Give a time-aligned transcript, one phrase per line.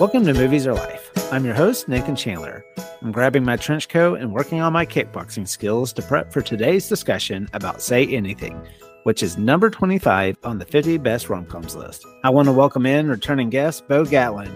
[0.00, 1.10] Welcome to Movies Are Life.
[1.30, 2.64] I'm your host, Nathan Chandler.
[3.02, 6.88] I'm grabbing my trench coat and working on my kickboxing skills to prep for today's
[6.88, 8.58] discussion about Say Anything,
[9.02, 12.06] which is number 25 on the 50 best rom coms list.
[12.24, 14.50] I want to welcome in returning guest, Beau Gatlin.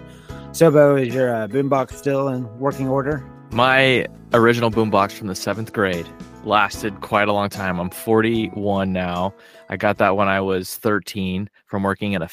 [0.52, 3.22] So, Beau, is your uh, boombox still in working order?
[3.52, 6.06] My original boombox from the seventh grade
[6.44, 7.78] lasted quite a long time.
[7.78, 9.34] I'm 41 now.
[9.68, 12.30] I got that when I was 13 from working at a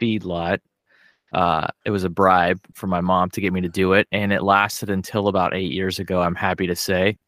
[0.00, 0.60] feedlot.
[1.32, 4.32] Uh, it was a bribe for my mom to get me to do it, and
[4.32, 6.22] it lasted until about eight years ago.
[6.22, 7.18] I'm happy to say.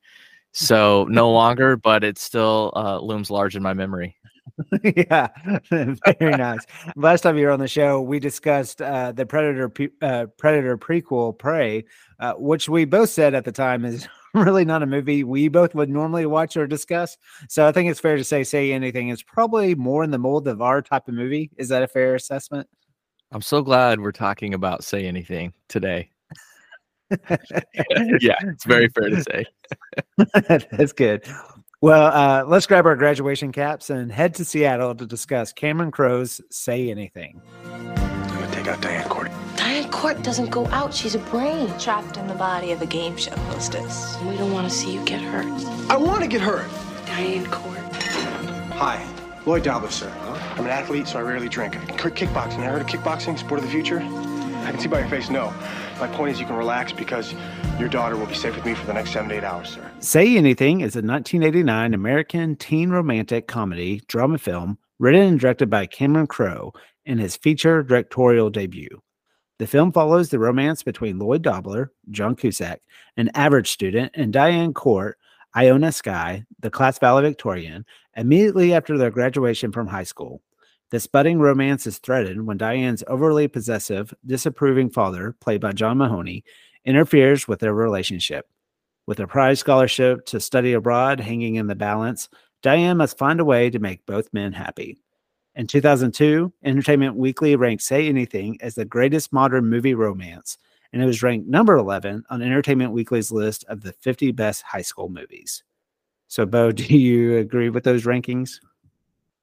[0.52, 4.16] So no longer, but it still uh, looms large in my memory.
[4.82, 5.28] yeah,
[5.70, 6.66] very nice.
[6.96, 9.70] Last time you were on the show, we discussed uh, the Predator
[10.02, 11.84] uh, Predator prequel, Prey,
[12.18, 15.74] uh, which we both said at the time is really not a movie we both
[15.74, 17.16] would normally watch or discuss.
[17.48, 20.46] So I think it's fair to say, say anything is probably more in the mold
[20.48, 21.50] of our type of movie.
[21.56, 22.68] Is that a fair assessment?
[23.32, 26.10] I'm so glad we're talking about say anything today.
[27.10, 29.46] yeah, it's very fair to say.
[30.72, 31.24] That's good.
[31.80, 36.40] Well, uh, let's grab our graduation caps and head to Seattle to discuss Cameron Crowe's
[36.50, 37.40] Say Anything.
[37.64, 39.30] I'm gonna take out Diane Court.
[39.56, 40.92] Diane Court doesn't go out.
[40.92, 41.72] She's a brain.
[41.78, 44.18] Trapped in the body of a game show hostess.
[44.22, 45.46] We don't want to see you get hurt.
[45.88, 46.68] I want to get hurt.
[47.06, 47.78] Diane Court.
[48.74, 49.06] Hi,
[49.46, 50.10] Lloyd Dobler, sir.
[50.56, 51.74] I'm an athlete, so I rarely drink.
[51.74, 52.58] Kickboxing.
[52.58, 54.00] I heard of kickboxing, sport of the future?
[54.00, 55.52] I can see by your face, no.
[55.98, 57.34] My point is you can relax because
[57.78, 59.90] your daughter will be safe with me for the next seven to eight hours, sir.
[60.00, 65.86] Say Anything is a 1989 American teen romantic comedy drama film written and directed by
[65.86, 66.72] Cameron Crowe
[67.06, 69.00] in his feature directorial debut.
[69.58, 72.80] The film follows the romance between Lloyd Dobler, John Cusack,
[73.16, 75.18] an average student, and Diane Court,
[75.54, 77.84] Ione Skye, the class valedictorian,
[78.16, 80.42] immediately after their graduation from high school.
[80.90, 86.44] This budding romance is threatened when Diane's overly possessive, disapproving father, played by John Mahoney,
[86.84, 88.48] interferes with their relationship.
[89.06, 92.28] With a prize scholarship to study abroad hanging in the balance,
[92.62, 94.98] Diane must find a way to make both men happy.
[95.54, 100.58] In 2002, Entertainment Weekly ranked Say Anything as the greatest modern movie romance,
[100.92, 104.82] and it was ranked number 11 on Entertainment Weekly's list of the 50 best high
[104.82, 105.62] school movies.
[106.30, 108.60] So, Beau, do you agree with those rankings?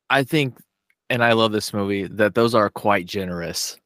[0.09, 0.57] I think
[1.09, 3.77] and I love this movie, that those are quite generous.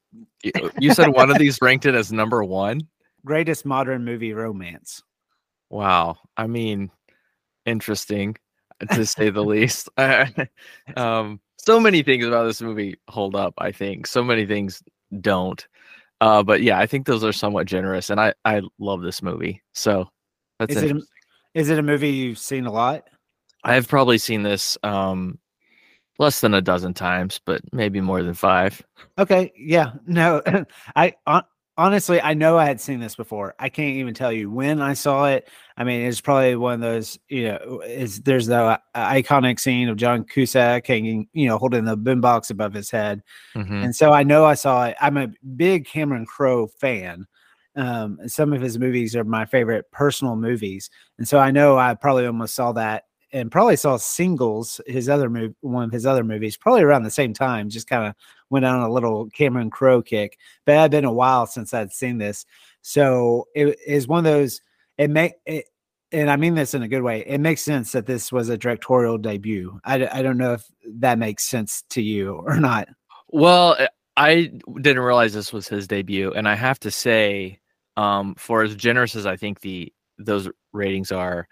[0.42, 2.80] You, you said one of these ranked it as number one?
[3.24, 5.02] Greatest modern movie romance.
[5.70, 6.18] Wow.
[6.36, 6.90] I mean,
[7.64, 8.36] interesting
[8.90, 9.88] to say the least.
[10.96, 14.06] um, so many things about this movie hold up, I think.
[14.06, 14.82] So many things
[15.20, 15.64] don't.
[16.20, 19.60] Uh, but yeah, I think those are somewhat generous, and I I love this movie.
[19.72, 20.08] So
[20.60, 20.96] that's is it,
[21.54, 23.04] is it a movie you've seen a lot?
[23.64, 25.38] I've probably seen this um
[26.18, 28.80] less than a dozen times, but maybe more than five.
[29.18, 30.42] Okay, yeah, no,
[30.96, 31.14] I
[31.76, 33.54] honestly I know I had seen this before.
[33.58, 35.48] I can't even tell you when I saw it.
[35.76, 39.88] I mean, it's probably one of those, you know, is there's the uh, iconic scene
[39.88, 43.22] of John Cusack hanging, you know, holding the boombox above his head,
[43.56, 43.84] mm-hmm.
[43.84, 44.96] and so I know I saw it.
[45.00, 47.26] I'm a big Cameron Crowe fan.
[47.74, 51.94] Um, some of his movies are my favorite personal movies, and so I know I
[51.94, 56.22] probably almost saw that and probably saw Singles, his other movie, one of his other
[56.22, 57.70] movies, probably around the same time.
[57.70, 58.14] Just kind of
[58.50, 60.38] went on a little Cameron Crowe kick.
[60.66, 62.44] But it had been a while since I'd seen this,
[62.82, 64.60] so it is one of those.
[64.98, 65.64] It may, it,
[66.12, 67.24] and I mean this in a good way.
[67.26, 69.80] It makes sense that this was a directorial debut.
[69.84, 72.88] I, I don't know if that makes sense to you or not.
[73.28, 74.52] Well, eh, I
[74.82, 77.60] didn't realize this was his debut, and I have to say,
[77.96, 81.48] um, for as generous as I think the those ratings are,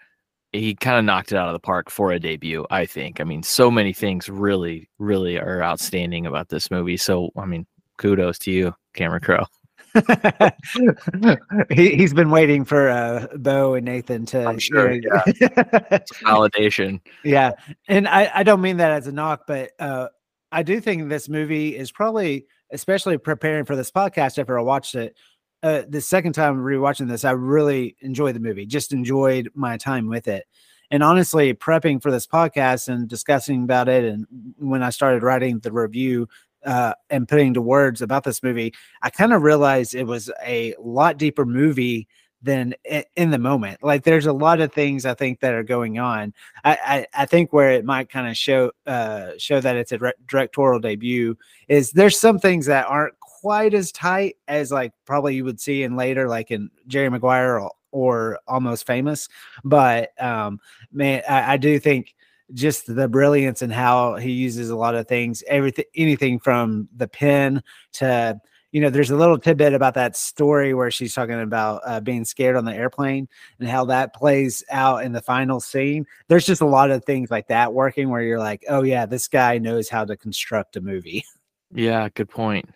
[0.51, 3.21] he kind of knocked it out of the park for a debut, I think.
[3.21, 6.97] I mean, so many things really, really are outstanding about this movie.
[6.97, 7.65] So, I mean,
[7.97, 9.45] kudos to you, Cameron Crowe.
[11.69, 14.45] he, has been waiting for uh, Beau and Nathan to.
[14.45, 14.93] I'm sure.
[14.93, 15.23] yeah.
[16.23, 17.01] validation.
[17.23, 17.51] Yeah,
[17.87, 20.07] and I, I don't mean that as a knock, but uh,
[20.51, 24.95] I do think this movie is probably, especially preparing for this podcast after I watched
[24.95, 25.17] it,
[25.63, 28.65] uh, the second time rewatching this, I really enjoyed the movie.
[28.65, 30.45] Just enjoyed my time with it.
[30.89, 34.25] And honestly, prepping for this podcast and discussing about it, and
[34.57, 36.27] when I started writing the review
[36.65, 40.75] uh, and putting to words about this movie, I kind of realized it was a
[40.79, 42.07] lot deeper movie
[42.43, 42.73] than
[43.15, 43.83] in the moment.
[43.83, 46.33] Like there's a lot of things I think that are going on.
[46.63, 49.99] I I, I think where it might kind of show uh, show that it's a
[49.99, 51.37] re- directorial debut
[51.67, 55.83] is there's some things that aren't quite as tight as like probably you would see
[55.83, 59.27] in later, like in Jerry Maguire or, or Almost Famous.
[59.63, 60.59] But um,
[60.91, 62.15] man, I, I do think
[62.53, 67.07] just the brilliance and how he uses a lot of things, everything, anything from the
[67.07, 68.39] pen to
[68.71, 72.23] you know, there's a little tidbit about that story where she's talking about uh, being
[72.23, 73.27] scared on the airplane
[73.59, 76.05] and how that plays out in the final scene.
[76.29, 79.27] There's just a lot of things like that working where you're like, oh yeah, this
[79.27, 81.25] guy knows how to construct a movie.
[81.73, 82.69] Yeah, good point.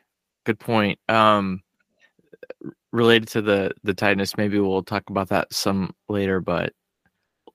[0.45, 0.99] Good point.
[1.09, 1.61] Um,
[2.91, 6.73] related to the the tightness, maybe we'll talk about that some later, but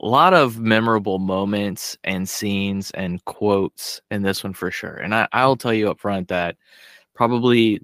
[0.00, 4.96] a lot of memorable moments and scenes and quotes in this one for sure.
[4.96, 6.56] And I, I'll tell you up front that
[7.14, 7.80] probably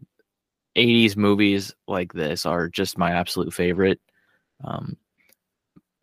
[0.77, 4.01] 80s movies like this are just my absolute favorite
[4.65, 4.97] um,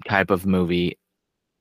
[0.07, 0.97] type of movie.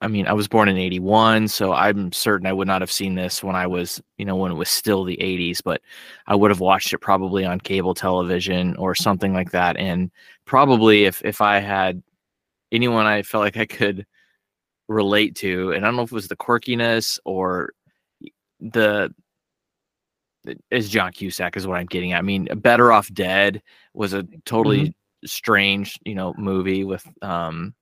[0.03, 3.15] I mean, I was born in 81, so I'm certain I would not have seen
[3.15, 5.81] this when I was, you know, when it was still the 80s, but
[6.27, 9.77] I would have watched it probably on cable television or something like that.
[9.77, 10.11] And
[10.45, 12.03] probably if if I had
[12.73, 14.05] anyone I felt like I could
[14.89, 17.73] relate to, and I don't know if it was the quirkiness or
[18.61, 19.15] the
[20.73, 22.19] is John Cusack is what I'm getting at.
[22.19, 23.63] I mean, Better Off Dead
[23.95, 25.27] was a totally mm-hmm.
[25.27, 27.75] strange, you know, movie with um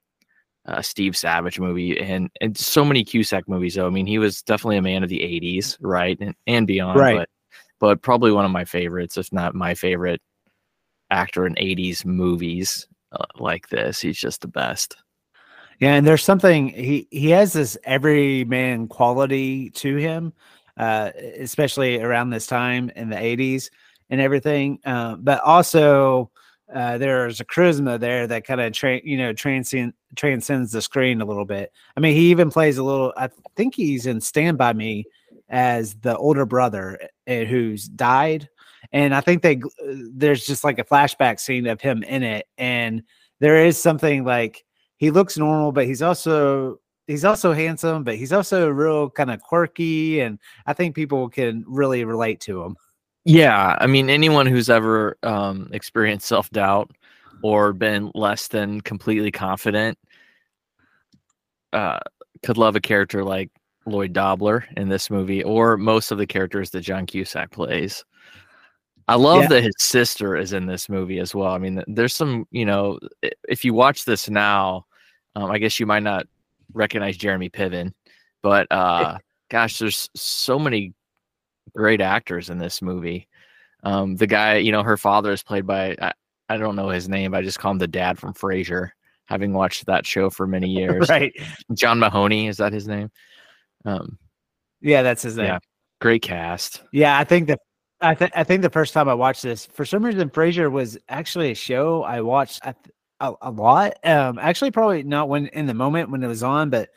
[0.71, 3.75] uh, Steve Savage movie and and so many Cusack movies.
[3.75, 6.99] Though I mean, he was definitely a man of the '80s, right, and, and beyond.
[6.99, 7.17] Right.
[7.17, 7.29] But
[7.79, 10.23] but probably one of my favorites, if not my favorite
[11.11, 14.01] actor in '80s movies uh, like this.
[14.01, 14.97] He's just the best.
[15.81, 20.33] Yeah, and there's something he he has this everyman quality to him,
[20.77, 23.71] uh, especially around this time in the '80s
[24.11, 24.79] and everything.
[24.85, 26.30] Uh, but also,
[26.75, 31.21] uh, there's a charisma there that kind of tra- you know transcend transcends the screen
[31.21, 31.73] a little bit.
[31.97, 33.13] I mean, he even plays a little.
[33.17, 35.05] I think he's in Stand by Me
[35.49, 38.49] as the older brother uh, who's died,
[38.93, 39.61] and I think they
[40.15, 43.03] there's just like a flashback scene of him in it, and
[43.41, 44.65] there is something like
[44.97, 49.43] he looks normal, but he's also he's also handsome, but he's also real kind of
[49.43, 52.77] quirky, and I think people can really relate to him.
[53.25, 56.91] Yeah, I mean, anyone who's ever um, experienced self doubt
[57.43, 59.99] or been less than completely confident
[61.73, 62.01] uh,
[62.43, 63.51] could love a character like
[63.87, 68.05] Lloyd Dobler in this movie, or most of the characters that John Cusack plays.
[69.09, 69.49] I love yeah.
[69.49, 71.53] that his sister is in this movie as well.
[71.53, 72.99] I mean, there's some, you know,
[73.49, 74.87] if you watch this now,
[75.35, 76.27] um, I guess you might not
[76.73, 77.93] recognize Jeremy Piven,
[78.43, 79.19] but uh,
[79.51, 80.95] gosh, there's so many
[81.75, 83.29] great actors in this movie.
[83.83, 86.13] Um, the guy, you know, her father is played by I,
[86.49, 87.35] I don't know his name.
[87.35, 88.91] I just call him the dad from Frasier,
[89.27, 91.09] having watched that show for many years.
[91.09, 91.33] right.
[91.75, 93.11] John Mahoney is that his name?
[93.85, 94.19] Um,
[94.81, 95.47] yeah, that's his name.
[95.47, 95.59] Yeah,
[96.01, 96.83] great cast.
[96.93, 97.61] Yeah, I think that
[98.01, 100.99] I think I think the first time I watched this, for some reason, Frasier was
[101.09, 102.75] actually a show I watched a,
[103.21, 103.95] a, a lot.
[104.05, 106.91] Um, actually, probably not when in the moment when it was on, but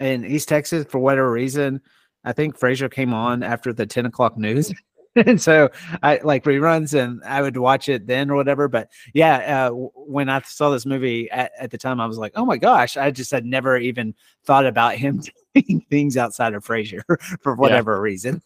[0.00, 1.80] in East Texas for whatever reason,
[2.24, 4.72] I think Frasier came on after the 10 o'clock news.
[5.26, 5.70] and so
[6.02, 8.68] I like reruns and I would watch it then or whatever.
[8.68, 12.32] But yeah, uh, when I saw this movie at, at, the time, I was like,
[12.36, 15.22] oh my gosh, I just had never even thought about him
[15.54, 17.02] doing things outside of Frasier
[17.42, 18.00] for whatever yeah.
[18.00, 18.42] reason.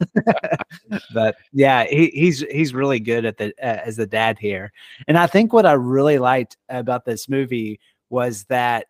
[1.15, 4.73] but yeah, he, he's he's really good at the uh, as the dad here.
[5.09, 8.87] And I think what I really liked about this movie was that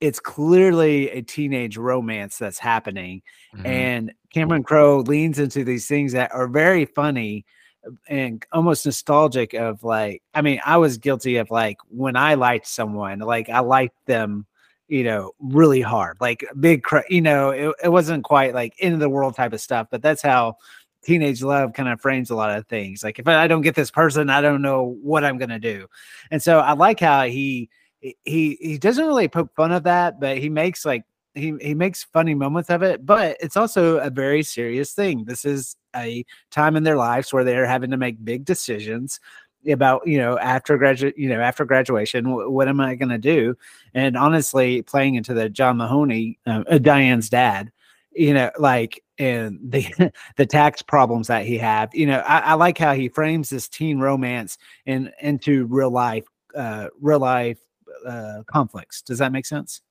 [0.00, 3.22] it's clearly a teenage romance that's happening
[3.54, 3.66] mm-hmm.
[3.66, 7.44] and cameron crowe leans into these things that are very funny
[7.86, 12.34] uh, and almost nostalgic of like i mean i was guilty of like when i
[12.34, 14.46] liked someone like i liked them
[14.88, 19.08] you know really hard like big you know it, it wasn't quite like into the
[19.08, 20.56] world type of stuff but that's how
[21.02, 23.90] teenage love kind of frames a lot of things like if i don't get this
[23.90, 25.86] person i don't know what i'm gonna do
[26.30, 30.38] and so i like how he he he doesn't really poke fun of that, but
[30.38, 31.04] he makes like
[31.34, 33.04] he he makes funny moments of it.
[33.04, 35.24] But it's also a very serious thing.
[35.24, 39.20] This is a time in their lives where they're having to make big decisions
[39.68, 43.54] about you know after graduate you know after graduation what am i going to do
[43.92, 47.70] and honestly playing into the john mahoney uh, uh, diane's dad
[48.12, 52.54] you know like and the the tax problems that he had you know I, I,
[52.54, 57.58] like how he frames this teen romance in into real life uh real life
[58.06, 59.02] uh, conflicts.
[59.02, 59.82] Does that make sense?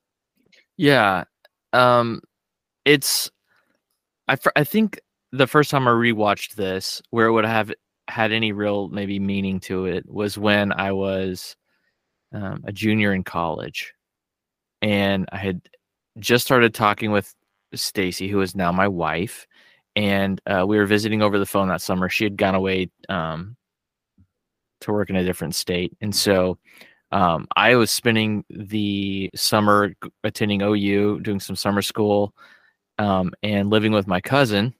[0.77, 1.25] Yeah.
[1.73, 2.21] Um,
[2.85, 3.29] it's,
[4.27, 4.99] I, I think
[5.31, 7.71] the first time I rewatched this, where it would have
[8.07, 11.55] had any real maybe meaning to it, was when I was
[12.33, 13.93] um, a junior in college,
[14.81, 15.61] and I had
[16.17, 17.35] just started talking with
[17.75, 19.45] Stacy, who is now my wife,
[19.95, 22.09] and uh, we were visiting over the phone that summer.
[22.09, 23.55] She had gone away um,
[24.81, 26.57] to work in a different state, and so
[27.11, 32.33] um, I was spending the summer attending OU, doing some summer school,
[32.97, 34.73] um, and living with my cousin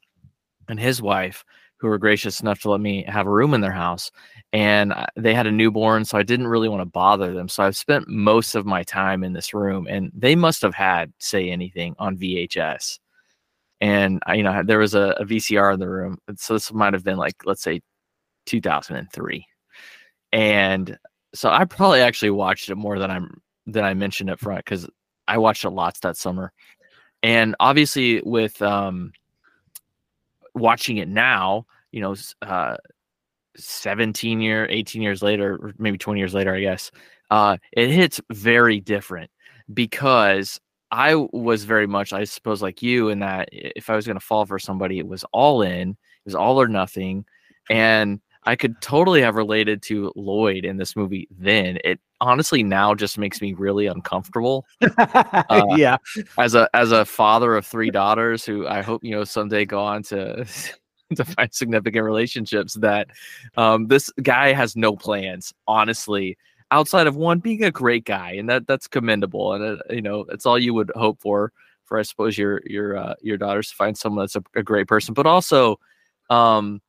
[0.67, 1.43] and his wife
[1.77, 4.11] who were gracious enough to let me have a room in their house.
[4.51, 7.47] And they had a newborn, so I didn't really want to bother them.
[7.47, 11.13] So I've spent most of my time in this room, and they must have had
[11.19, 12.99] say anything on VHS.
[13.81, 16.93] And I, you know, there was a, a VCR in the room, so this might
[16.93, 17.79] have been like, let's say,
[18.45, 19.45] 2003.
[20.33, 20.97] And
[21.33, 24.87] so I probably actually watched it more than I'm than I mentioned up front because
[25.27, 26.51] I watched it lots that summer.
[27.21, 29.11] And obviously, with um,
[30.55, 32.77] watching it now, you know, uh,
[33.57, 36.91] 17 year, 18 years later, maybe 20 years later, I guess,
[37.29, 39.29] uh, it hits very different
[39.73, 40.59] because
[40.91, 44.25] I was very much, I suppose, like you, in that if I was going to
[44.25, 47.25] fall for somebody, it was all in, it was all or nothing.
[47.69, 51.77] And I could totally have related to Lloyd in this movie then.
[51.83, 54.65] It honestly now just makes me really uncomfortable.
[54.97, 55.97] Uh, yeah.
[56.37, 59.81] As a as a father of three daughters who I hope you know someday go
[59.83, 60.45] on to
[61.15, 63.07] to find significant relationships that
[63.57, 66.37] um, this guy has no plans, honestly,
[66.71, 70.25] outside of one being a great guy, and that that's commendable, and uh, you know
[70.29, 71.51] it's all you would hope for
[71.85, 74.87] for I suppose your your uh, your daughters to find someone that's a, a great
[74.87, 75.79] person, but also
[76.29, 76.81] um,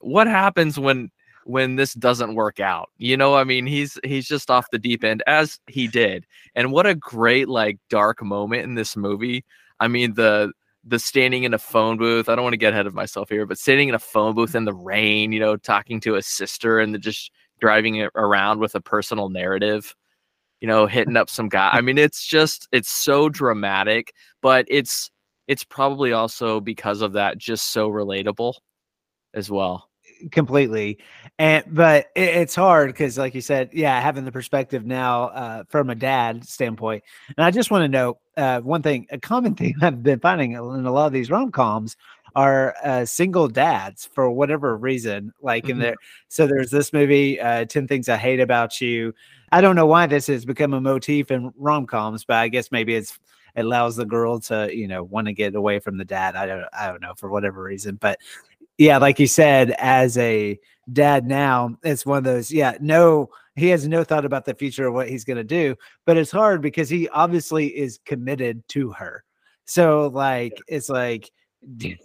[0.00, 1.10] what happens when
[1.44, 2.90] when this doesn't work out?
[2.98, 6.72] You know i mean he's he's just off the deep end as he did and
[6.72, 9.44] what a great like dark moment in this movie.
[9.80, 10.52] I mean the
[10.86, 13.44] the standing in a phone booth i don't want to get ahead of myself here
[13.44, 16.78] but standing in a phone booth in the rain you know talking to a sister
[16.78, 19.94] and just driving it around with a personal narrative
[20.60, 21.70] you know hitting up some guy.
[21.72, 24.12] I mean it's just it's so dramatic
[24.42, 25.10] but it's
[25.48, 28.54] it's probably also because of that just so relatable
[29.34, 29.85] as well
[30.30, 30.98] completely.
[31.38, 35.64] And but it, it's hard because like you said yeah having the perspective now uh,
[35.68, 37.04] from a dad standpoint.
[37.36, 40.52] And i just want to know uh, one thing a common thing i've been finding
[40.52, 41.96] in a lot of these rom-coms
[42.34, 45.72] are uh, single dads for whatever reason like mm-hmm.
[45.72, 45.96] in there
[46.28, 49.14] so there's this movie uh, 10 things i hate about you.
[49.52, 52.94] I don't know why this has become a motif in rom-coms but i guess maybe
[52.94, 53.18] it's
[53.56, 56.36] it allows the girl to you know want to get away from the dad.
[56.36, 58.18] I don't i don't know for whatever reason but
[58.78, 60.58] yeah, like you said, as a
[60.92, 64.86] dad now, it's one of those, yeah, no, he has no thought about the future
[64.86, 68.92] of what he's going to do, but it's hard because he obviously is committed to
[68.92, 69.24] her.
[69.64, 71.30] So, like, it's like,
[71.80, 71.96] you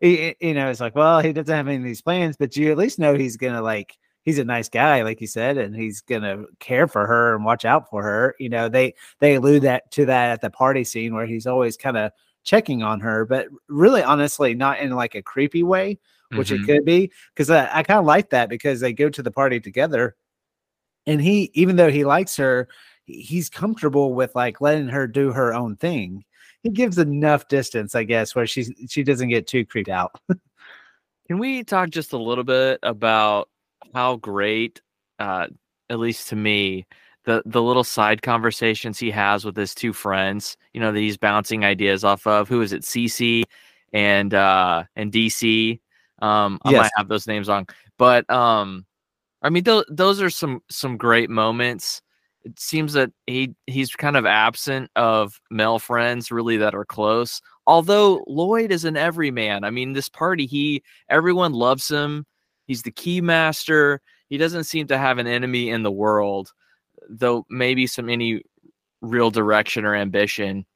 [0.00, 2.98] know, it's like, well, he doesn't have any of these plans, but you at least
[2.98, 6.44] know he's going to, like, he's a nice guy, like you said, and he's gonna
[6.58, 8.34] care for her and watch out for her.
[8.38, 11.76] You know, they they allude that to that at the party scene where he's always
[11.76, 12.12] kind of
[12.44, 15.98] checking on her, but really, honestly, not in like a creepy way,
[16.36, 16.62] which mm-hmm.
[16.62, 17.10] it could be.
[17.34, 20.14] Because I, I kind of like that because they go to the party together,
[21.06, 22.68] and he, even though he likes her,
[23.06, 26.24] he's comfortable with like letting her do her own thing.
[26.62, 30.18] He gives enough distance, I guess, where she's she doesn't get too creeped out.
[31.26, 33.48] Can we talk just a little bit about
[33.94, 34.80] how great,
[35.18, 35.46] uh,
[35.90, 36.86] at least to me,
[37.24, 41.16] the the little side conversations he has with his two friends, you know, that he's
[41.16, 42.48] bouncing ideas off of.
[42.48, 42.82] Who is it?
[42.82, 43.44] CC
[43.92, 45.80] and uh and DC.
[46.20, 46.82] Um I yes.
[46.82, 47.68] might have those names wrong.
[47.98, 48.86] But um
[49.42, 52.02] I mean th- those are some some great moments.
[52.44, 57.40] It seems that he he's kind of absent of male friends really that are close.
[57.66, 59.64] Although Lloyd is an everyman.
[59.64, 62.26] I mean, this party, he everyone loves him.
[62.66, 64.02] He's the key master.
[64.28, 66.52] He doesn't seem to have an enemy in the world
[67.08, 68.42] though maybe some any
[69.00, 70.66] real direction or ambition.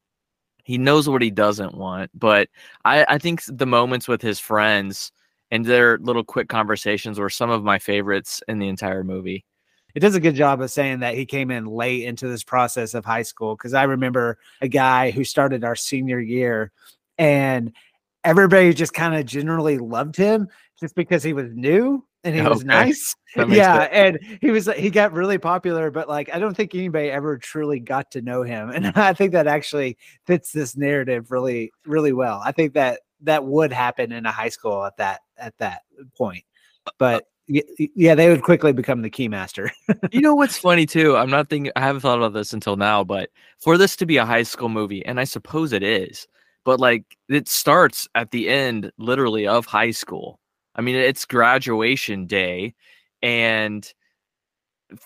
[0.64, 2.48] He knows what he doesn't want, but
[2.84, 5.12] I, I think the moments with his friends
[5.50, 9.46] and their little quick conversations were some of my favorites in the entire movie.
[9.94, 12.92] It does a good job of saying that he came in late into this process
[12.92, 16.70] of high school because I remember a guy who started our senior year
[17.16, 17.72] and
[18.22, 22.64] everybody just kind of generally loved him just because he was new and he was
[22.64, 23.14] nice.
[23.36, 27.36] Yeah, and he was he got really popular, but like I don't think anybody ever
[27.36, 29.96] truly got to know him, and I think that actually
[30.26, 32.40] fits this narrative really really well.
[32.44, 35.82] I think that that would happen in a high school at that at that
[36.16, 36.44] point,
[36.86, 37.24] uh, uh but.
[37.50, 39.70] Yeah, they would quickly become the keymaster.
[40.12, 41.16] you know what's funny too?
[41.16, 41.72] I'm not thinking.
[41.76, 44.68] I haven't thought about this until now, but for this to be a high school
[44.68, 46.28] movie, and I suppose it is,
[46.64, 50.38] but like it starts at the end, literally of high school
[50.74, 52.74] I mean, it's graduation day.
[53.22, 53.90] And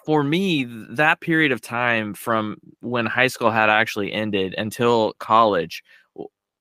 [0.05, 5.83] for me, that period of time from when high school had actually ended until college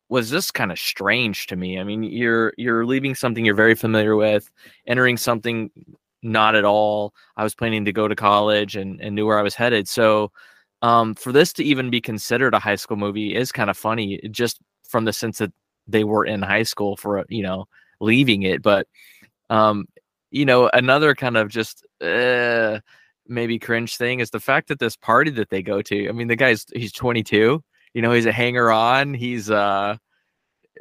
[0.09, 1.79] was just kind of strange to me.
[1.79, 4.51] I mean, you're you're leaving something you're very familiar with,
[4.87, 5.71] entering something
[6.23, 7.13] not at all.
[7.37, 9.87] I was planning to go to college and, and knew where I was headed.
[9.87, 10.31] So
[10.81, 14.19] um, for this to even be considered a high school movie is kind of funny,
[14.31, 15.53] just from the sense that
[15.87, 17.65] they were in high school for you know
[18.01, 18.61] leaving it.
[18.61, 18.87] But
[19.49, 19.85] Um,
[20.31, 22.79] you know, another kind of just uh,
[23.27, 26.09] maybe cringe thing is the fact that this party that they go to.
[26.09, 27.61] I mean, the guy's he's 22.
[27.93, 29.13] You know, he's a hanger on.
[29.13, 29.97] He's uh,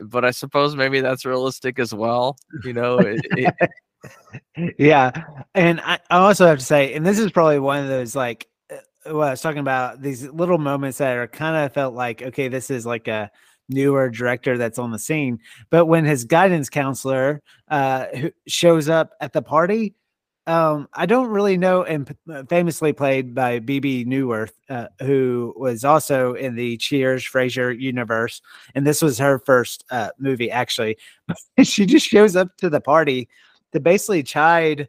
[0.00, 2.36] but I suppose maybe that's realistic as well.
[2.64, 5.10] You know, it, it, yeah.
[5.54, 8.48] And I, I also have to say, and this is probably one of those like
[8.70, 12.22] uh, what I was talking about, these little moments that are kind of felt like,
[12.22, 13.30] okay, this is like a
[13.70, 15.40] newer director that's on the scene.
[15.70, 18.06] But when his guidance counselor uh,
[18.46, 19.94] shows up at the party,
[20.46, 25.84] um, I don't really know, and uh, famously played by Bebe Neuwirth, uh, who was
[25.84, 28.42] also in the Cheers Frasier universe,
[28.74, 30.96] and this was her first uh, movie actually.
[31.62, 33.28] she just shows up to the party
[33.72, 34.88] to basically chide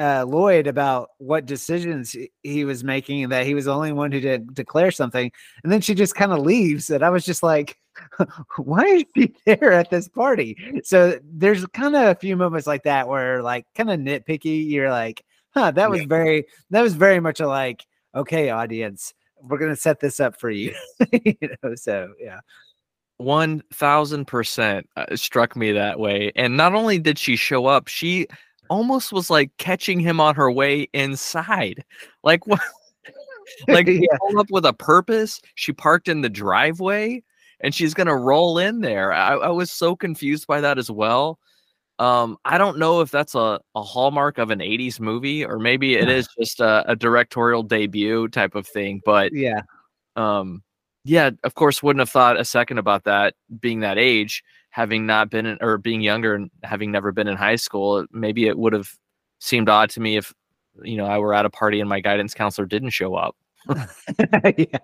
[0.00, 4.10] uh, Lloyd about what decisions he was making and that he was the only one
[4.10, 5.30] who didn't declare something.
[5.62, 6.88] And then she just kind of leaves.
[6.88, 7.76] And I was just like,
[8.56, 10.56] why is she there at this party?
[10.84, 14.70] So there's kind of a few moments like that where like kind of nitpicky.
[14.70, 16.06] You're like, huh, that was yeah.
[16.08, 20.40] very, that was very much a like, okay, audience, we're going to set this up
[20.40, 20.74] for you.
[21.12, 22.40] you know, so yeah.
[23.20, 26.32] 1000% uh, struck me that way.
[26.36, 28.26] And not only did she show up, she
[28.70, 31.84] almost was like catching him on her way inside.
[32.22, 32.60] Like what?
[33.68, 34.06] like yeah.
[34.20, 35.42] pulled up with a purpose.
[35.56, 37.22] She parked in the driveway
[37.60, 39.12] and she's gonna roll in there.
[39.12, 41.38] I, I was so confused by that as well.
[41.98, 45.96] Um, I don't know if that's a, a hallmark of an 80s movie or maybe
[45.96, 49.02] it is just a, a directorial debut type of thing.
[49.04, 49.62] But yeah,
[50.16, 50.62] um,
[51.04, 55.30] yeah, of course, wouldn't have thought a second about that being that age having not
[55.30, 58.72] been in, or being younger and having never been in high school, maybe it would
[58.72, 58.88] have
[59.38, 60.32] seemed odd to me if
[60.82, 63.36] you know I were at a party and my guidance counselor didn't show up.
[64.56, 64.78] yeah.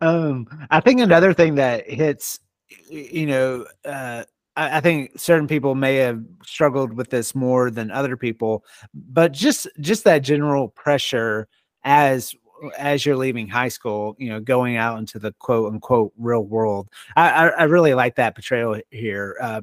[0.00, 2.40] Um, I think another thing that hits,
[2.88, 4.24] you know, uh,
[4.56, 9.32] I, I think certain people may have struggled with this more than other people, but
[9.32, 11.48] just just that general pressure
[11.84, 12.34] as
[12.78, 16.88] as you're leaving high school, you know, going out into the quote unquote real world.
[17.16, 19.36] I, I, I really like that portrayal here.
[19.40, 19.62] Uh,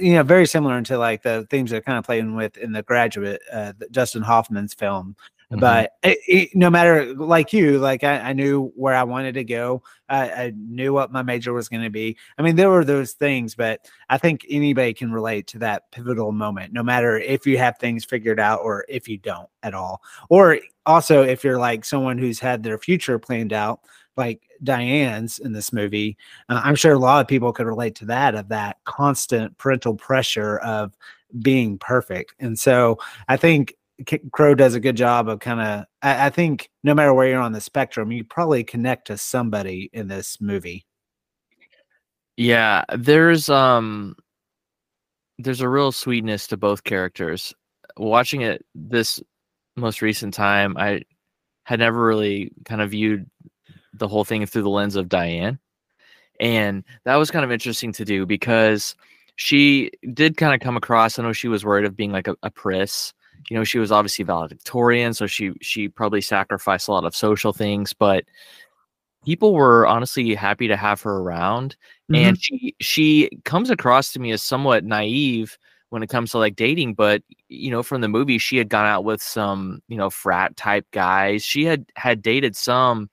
[0.00, 2.82] you know, very similar to like the themes they're kind of playing with in the
[2.82, 5.16] graduate, uh, Dustin Hoffman's film.
[5.50, 5.60] Mm-hmm.
[5.60, 9.42] But it, it, no matter, like you, like I, I, knew where I wanted to
[9.42, 9.82] go.
[10.08, 12.16] I, I knew what my major was going to be.
[12.38, 16.30] I mean, there were those things, but I think anybody can relate to that pivotal
[16.30, 20.02] moment, no matter if you have things figured out or if you don't at all.
[20.28, 23.80] Or also, if you're like someone who's had their future planned out,
[24.16, 26.16] like Diane's in this movie,
[26.48, 29.96] uh, I'm sure a lot of people could relate to that of that constant parental
[29.96, 30.96] pressure of
[31.42, 32.34] being perfect.
[32.38, 33.74] And so I think
[34.32, 35.84] Crowe does a good job of kind of.
[36.02, 39.90] I, I, think no matter where you're on the spectrum, you probably connect to somebody
[39.92, 40.86] in this movie.
[42.36, 44.16] Yeah, there's um,
[45.38, 47.54] there's a real sweetness to both characters.
[47.96, 49.20] Watching it this
[49.76, 51.02] most recent time, I
[51.64, 53.28] had never really kind of viewed
[53.92, 55.58] the whole thing through the lens of Diane,
[56.38, 58.94] and that was kind of interesting to do because
[59.36, 61.18] she did kind of come across.
[61.18, 63.12] I know she was worried of being like a, a priss
[63.48, 67.52] you know she was obviously valedictorian so she she probably sacrificed a lot of social
[67.52, 68.24] things but
[69.24, 71.76] people were honestly happy to have her around
[72.10, 72.16] mm-hmm.
[72.16, 75.58] and she she comes across to me as somewhat naive
[75.90, 78.86] when it comes to like dating but you know from the movie she had gone
[78.86, 83.08] out with some you know frat type guys she had had dated some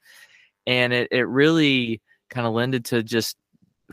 [0.66, 3.38] and it, it really kind of lended to just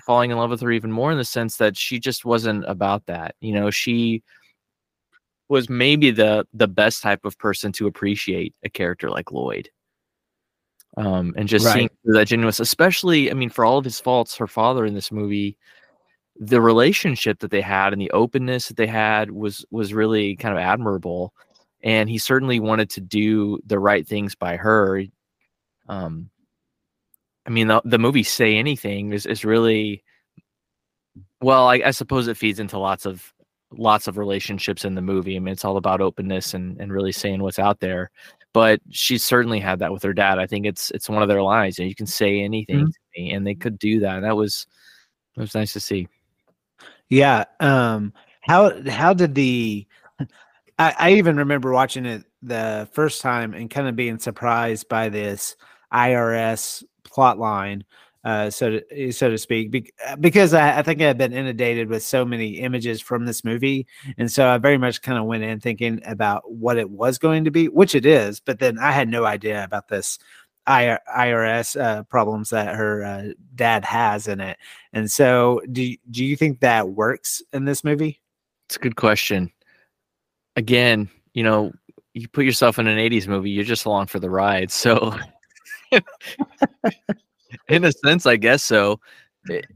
[0.01, 3.07] falling in love with her even more in the sense that she just wasn't about
[3.07, 4.23] that you know she
[5.55, 9.71] was maybe the the best type of person to appreciate a character like Lloyd.
[10.97, 11.75] Um, and just right.
[11.75, 15.13] seeing that genuine, especially, I mean, for all of his faults, her father in this
[15.13, 15.57] movie,
[16.39, 20.53] the relationship that they had and the openness that they had was was really kind
[20.57, 21.33] of admirable.
[21.85, 25.05] And he certainly wanted to do the right things by her.
[25.89, 26.31] Um,
[27.47, 30.03] I mean, the, the movie "Say Anything" is is really
[31.41, 31.69] well.
[31.69, 33.33] I, I suppose it feeds into lots of
[33.77, 35.37] lots of relationships in the movie.
[35.37, 38.11] I mean, it's all about openness and, and really saying what's out there.
[38.53, 40.39] But she certainly had that with her dad.
[40.39, 42.87] I think it's it's one of their lines, and you can say anything mm-hmm.
[42.87, 44.21] to me, and they could do that.
[44.21, 44.67] That was
[45.37, 46.09] it was nice to see.
[47.09, 47.45] Yeah.
[47.61, 48.13] Um.
[48.43, 49.87] How how did the
[50.79, 55.09] I, I even remember watching it the first time and kind of being surprised by
[55.09, 55.57] this
[55.93, 57.85] IRS plot line
[58.25, 61.89] uh, so to eh, so to speak, uh, because I, I, think I've been inundated
[61.89, 65.45] with so many images from this movie, and so I very much kind of went
[65.45, 68.93] in thinking about what it was going to be, which it is, but then I
[68.93, 70.19] had no idea about this
[70.67, 74.57] IRS uh, problems that her uh, dad has in it,
[74.93, 78.21] and so do do you think that works in this movie?
[78.69, 79.53] It's a good question.
[80.57, 81.73] Again, you know,
[82.15, 84.71] you put yourself in an 80s movie, you're just along for the ride.
[84.71, 85.15] So,
[87.69, 89.01] in a sense, I guess so.
[89.49, 89.57] Mm.
[89.57, 89.67] It,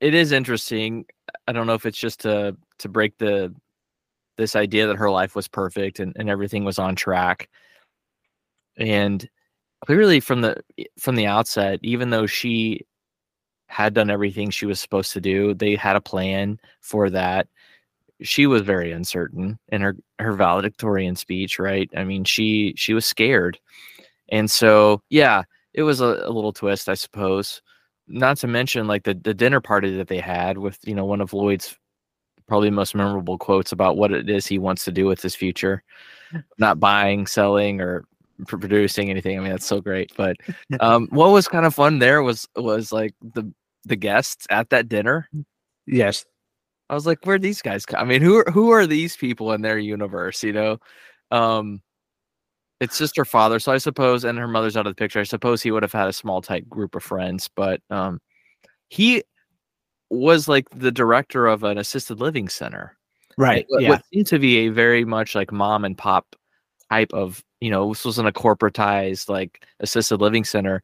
[0.00, 1.04] it is interesting.
[1.46, 3.54] I don't know if it's just to to break the
[4.36, 7.48] this idea that her life was perfect and, and everything was on track.
[8.76, 9.28] And
[9.84, 10.56] clearly from the
[10.98, 12.86] from the outset, even though she
[13.66, 17.48] had done everything she was supposed to do, they had a plan for that
[18.22, 23.04] she was very uncertain in her her valedictorian speech right i mean she she was
[23.04, 23.58] scared
[24.30, 25.42] and so yeah
[25.74, 27.62] it was a, a, little twist i suppose
[28.06, 31.20] not to mention like the, the dinner party that they had with you know one
[31.20, 31.76] of lloyd's
[32.46, 35.82] probably most memorable quotes about what it is he wants to do with his future
[36.58, 38.04] not buying selling or
[38.46, 40.36] producing anything i mean that's so great but
[40.80, 43.50] um what was kind of fun there was was like the
[43.84, 45.28] the guests at that dinner
[45.86, 46.24] yes
[46.90, 48.00] I was like, where these guys come?
[48.00, 50.42] I mean, who are who are these people in their universe?
[50.42, 50.78] You know,
[51.30, 51.82] um,
[52.80, 55.20] it's just her father, so I suppose, and her mother's out of the picture.
[55.20, 58.20] I suppose he would have had a small tight group of friends, but um,
[58.88, 59.22] he
[60.10, 62.96] was like the director of an assisted living center,
[63.36, 63.66] right?
[63.68, 66.36] What, yeah, what seemed to be a very much like mom and pop
[66.90, 70.82] type of, you know, this wasn't a corporatized like assisted living center,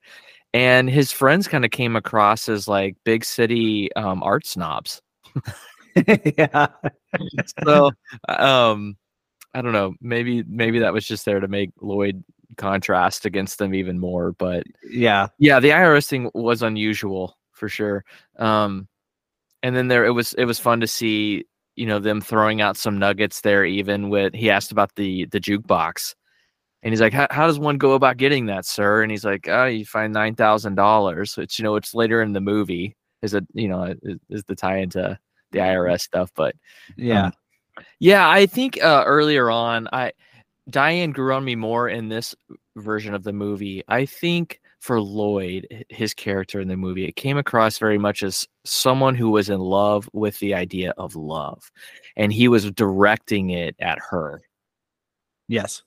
[0.52, 5.00] and his friends kind of came across as like big city um, art snobs.
[6.36, 6.66] yeah.
[7.64, 7.92] so,
[8.28, 8.96] um,
[9.54, 9.94] I don't know.
[10.00, 12.24] Maybe maybe that was just there to make Lloyd
[12.56, 14.32] contrast against them even more.
[14.32, 18.04] But yeah, yeah, the IRS thing was unusual for sure.
[18.38, 18.88] Um,
[19.62, 21.44] and then there it was it was fun to see
[21.76, 23.64] you know them throwing out some nuggets there.
[23.64, 26.14] Even with he asked about the the jukebox,
[26.82, 29.66] and he's like, "How does one go about getting that, sir?" And he's like, "Oh,
[29.66, 32.96] you find nine thousand dollars." It's you know it's later in the movie.
[33.22, 35.18] Is it you know is, is the tie into
[35.54, 36.30] the IRS stuff.
[36.36, 36.54] But
[36.96, 37.32] yeah, um,
[37.98, 40.12] yeah, I think uh, earlier on, I
[40.70, 42.34] Diane grew on me more in this
[42.76, 43.82] version of the movie.
[43.88, 48.46] I think for Lloyd, his character in the movie, it came across very much as
[48.64, 51.70] someone who was in love with the idea of love,
[52.16, 54.42] and he was directing it at her.
[55.48, 55.82] Yes,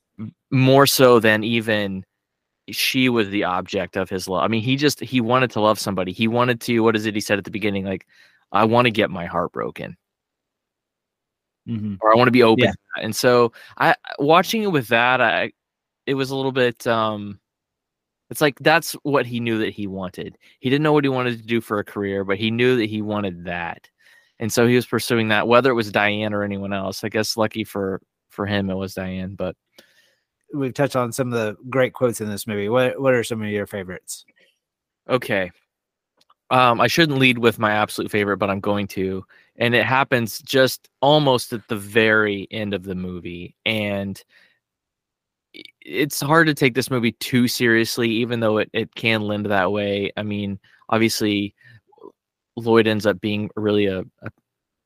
[0.51, 2.03] more so than even
[2.69, 4.43] she was the object of his love.
[4.43, 6.11] I mean, he just he wanted to love somebody.
[6.11, 6.79] He wanted to.
[6.81, 7.15] What is it?
[7.15, 8.05] He said at the beginning, like
[8.51, 9.97] I want to get my heart broken.
[11.67, 11.95] Mm-hmm.
[12.01, 12.65] Or I want to be open.
[12.65, 12.73] Yeah.
[13.01, 15.51] And so I watching it with that, I
[16.05, 17.39] it was a little bit um
[18.29, 20.37] it's like that's what he knew that he wanted.
[20.59, 22.89] He didn't know what he wanted to do for a career, but he knew that
[22.89, 23.89] he wanted that.
[24.39, 27.03] And so he was pursuing that, whether it was Diane or anyone else.
[27.03, 29.55] I guess lucky for for him it was Diane, but
[30.53, 32.69] we've touched on some of the great quotes in this movie.
[32.69, 34.25] What what are some of your favorites?
[35.09, 35.51] Okay.
[36.49, 39.25] Um, I shouldn't lead with my absolute favorite, but I'm going to.
[39.57, 43.55] And it happens just almost at the very end of the movie.
[43.65, 44.21] And
[45.81, 49.71] it's hard to take this movie too seriously, even though it, it can lend that
[49.71, 50.11] way.
[50.15, 51.55] I mean, obviously,
[52.55, 54.29] Lloyd ends up being really a, a,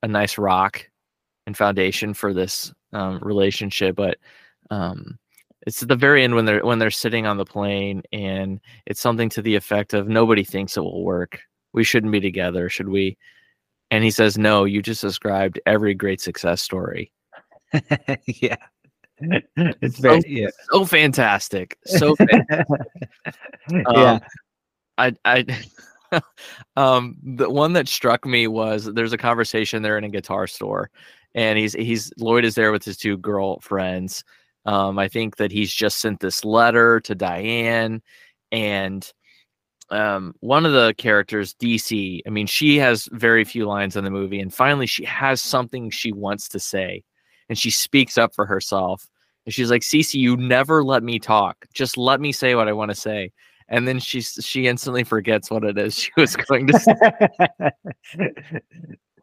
[0.03, 0.88] a nice rock
[1.45, 3.95] and foundation for this um, relationship.
[3.95, 4.17] But
[4.69, 5.17] um,
[5.67, 9.01] it's at the very end when they're when they're sitting on the plane and it's
[9.01, 11.41] something to the effect of nobody thinks it will work
[11.73, 13.17] we shouldn't be together, should we?
[13.91, 17.12] And he says, No, you just described every great success story.
[18.25, 18.56] yeah.
[19.19, 20.47] It's very, so, yeah.
[20.71, 21.77] so fantastic.
[21.86, 22.67] So fantastic.
[23.86, 24.19] um, yeah.
[24.97, 25.45] I I
[26.75, 30.89] um the one that struck me was there's a conversation there in a guitar store
[31.36, 34.23] and he's he's Lloyd is there with his two girlfriends.
[34.65, 38.01] Um, I think that he's just sent this letter to Diane
[38.51, 39.12] and
[39.91, 44.10] um, one of the characters, DC, I mean, she has very few lines in the
[44.10, 47.04] movie, and finally she has something she wants to say,
[47.49, 49.08] and she speaks up for herself.
[49.45, 51.65] And she's like, Cece, you never let me talk.
[51.73, 53.32] Just let me say what I want to say.
[53.67, 56.93] And then she she instantly forgets what it is she was going to say.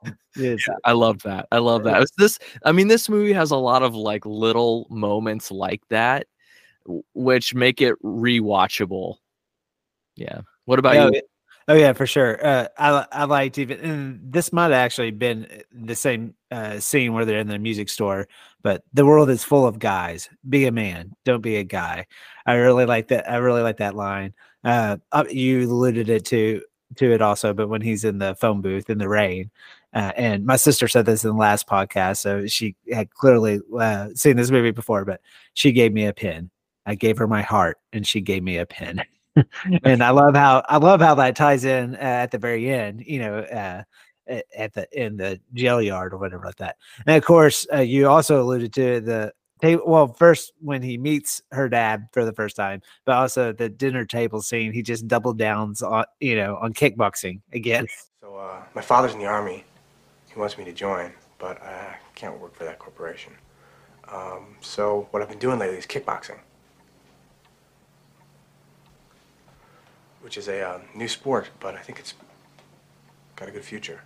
[0.37, 0.67] yes.
[0.85, 1.47] I love that.
[1.53, 2.07] I love that.
[2.19, 6.27] This I mean, this movie has a lot of like little moments like that,
[7.15, 9.17] which make it rewatchable.
[10.17, 10.41] Yeah.
[10.69, 11.23] What about oh, you?
[11.67, 12.47] Oh yeah, for sure.
[12.47, 16.79] Uh, I I liked even and this might have actually been uh, the same uh,
[16.79, 18.29] scene where they're in the music store,
[18.63, 20.29] but the world is full of guys.
[20.47, 22.07] Be a man, don't be a guy.
[22.45, 23.31] I really like that.
[23.31, 24.35] I really like that line.
[24.63, 26.61] Uh, uh, you alluded it to
[26.97, 29.51] to it also, but when he's in the phone booth in the rain,
[29.95, 34.09] uh, and my sister said this in the last podcast, so she had clearly uh,
[34.15, 35.23] seen this movie before, but
[35.55, 36.51] she gave me a pin.
[36.85, 39.03] I gave her my heart, and she gave me a pin.
[39.85, 43.05] and I love how I love how that ties in uh, at the very end.
[43.07, 43.83] You know, uh,
[44.29, 46.77] at, at the in the jail yard or whatever like that.
[47.07, 49.83] And of course, uh, you also alluded to the table.
[49.87, 54.05] Well, first when he meets her dad for the first time, but also the dinner
[54.05, 54.73] table scene.
[54.73, 57.87] He just double downs on you know on kickboxing again.
[58.21, 59.65] So, uh, my father's in the army.
[60.33, 63.33] He wants me to join, but I can't work for that corporation.
[64.13, 66.39] Um, so, what I've been doing lately is kickboxing,
[70.23, 72.15] which is a um, new sport, but I think it's
[73.37, 74.01] got a good future.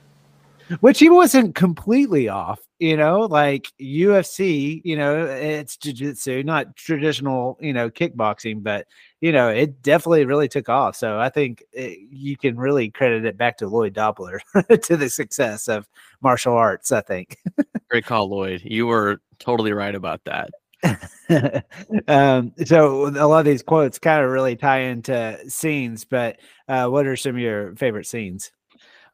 [0.80, 7.58] which he wasn't completely off you know like ufc you know it's jiu-jitsu not traditional
[7.60, 8.86] you know kickboxing but
[9.20, 13.24] you know it definitely really took off so i think it, you can really credit
[13.24, 14.40] it back to lloyd Dobler
[14.82, 15.88] to the success of
[16.22, 17.38] martial arts i think
[17.92, 18.62] Great call, Lloyd.
[18.64, 20.48] You were totally right about that.
[22.08, 26.88] um, so a lot of these quotes kind of really tie into scenes but uh,
[26.88, 28.50] what are some of your favorite scenes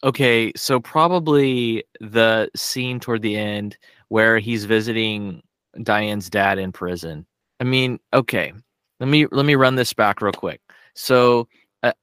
[0.05, 3.77] Okay, so probably the scene toward the end
[4.09, 5.43] where he's visiting
[5.83, 7.27] Diane's dad in prison.
[7.59, 8.53] I mean, okay,
[9.01, 10.61] let me let me run this back real quick.
[10.95, 11.49] So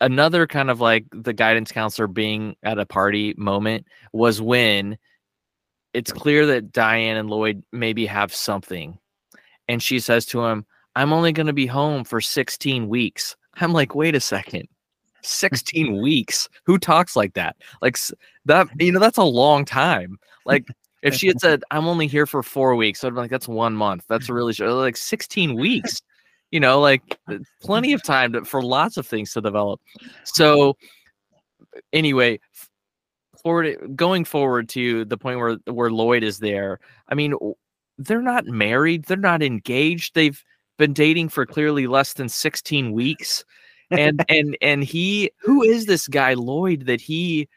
[0.01, 4.97] another kind of like the guidance counselor being at a party moment was when
[5.93, 8.97] it's clear that Diane and Lloyd maybe have something,
[9.67, 13.73] and she says to him, "I'm only going to be home for 16 weeks." I'm
[13.73, 14.67] like, wait a second.
[15.21, 16.49] 16 weeks.
[16.65, 17.55] Who talks like that?
[17.81, 17.97] Like
[18.45, 20.19] that, you know, that's a long time.
[20.45, 20.67] Like
[21.01, 23.75] if she had said, I'm only here for four weeks, I'd be like, that's one
[23.75, 24.03] month.
[24.07, 24.71] That's really short.
[24.71, 26.01] Like 16 weeks,
[26.51, 29.81] you know, like uh, plenty of time to, for lots of things to develop.
[30.23, 30.77] So
[31.93, 32.39] anyway,
[33.41, 36.79] forward going forward to the point where where Lloyd is there.
[37.07, 37.35] I mean,
[37.97, 40.15] they're not married, they're not engaged.
[40.15, 40.43] They've
[40.77, 43.45] been dating for clearly less than 16 weeks
[43.91, 47.47] and and and he who is this guy lloyd that he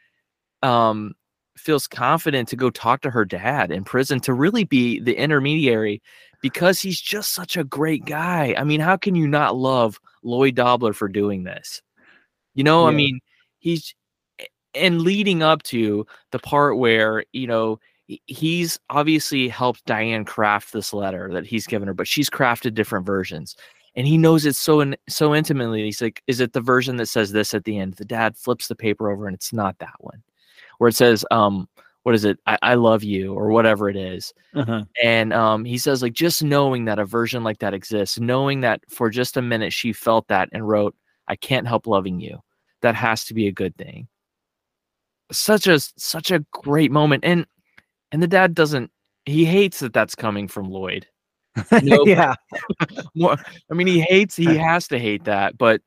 [0.63, 1.13] um
[1.57, 6.01] feels confident to go talk to her dad in prison to really be the intermediary
[6.41, 10.55] because he's just such a great guy i mean how can you not love lloyd
[10.55, 11.81] dobler for doing this
[12.53, 13.19] you know i mean
[13.59, 13.93] he's
[14.75, 17.79] and leading up to the part where you know
[18.25, 23.05] he's obviously helped diane craft this letter that he's given her but she's crafted different
[23.05, 23.55] versions
[23.95, 25.83] and he knows it so in, so intimately.
[25.83, 28.67] He's like, "Is it the version that says this at the end?" The dad flips
[28.67, 30.21] the paper over, and it's not that one,
[30.77, 31.67] where it says, "Um,
[32.03, 32.39] what is it?
[32.45, 34.33] I, I love you," or whatever it is.
[34.55, 34.85] uh-huh.
[35.03, 38.81] And um, he says, like, just knowing that a version like that exists, knowing that
[38.89, 40.95] for just a minute she felt that and wrote,
[41.27, 42.39] "I can't help loving you,"
[42.81, 44.07] that has to be a good thing.
[45.31, 47.45] Such a such a great moment, and
[48.11, 48.91] and the dad doesn't.
[49.25, 51.07] He hates that that's coming from Lloyd.
[51.83, 52.35] No, yeah
[53.15, 53.35] more
[53.69, 55.81] i mean he hates he has to hate that but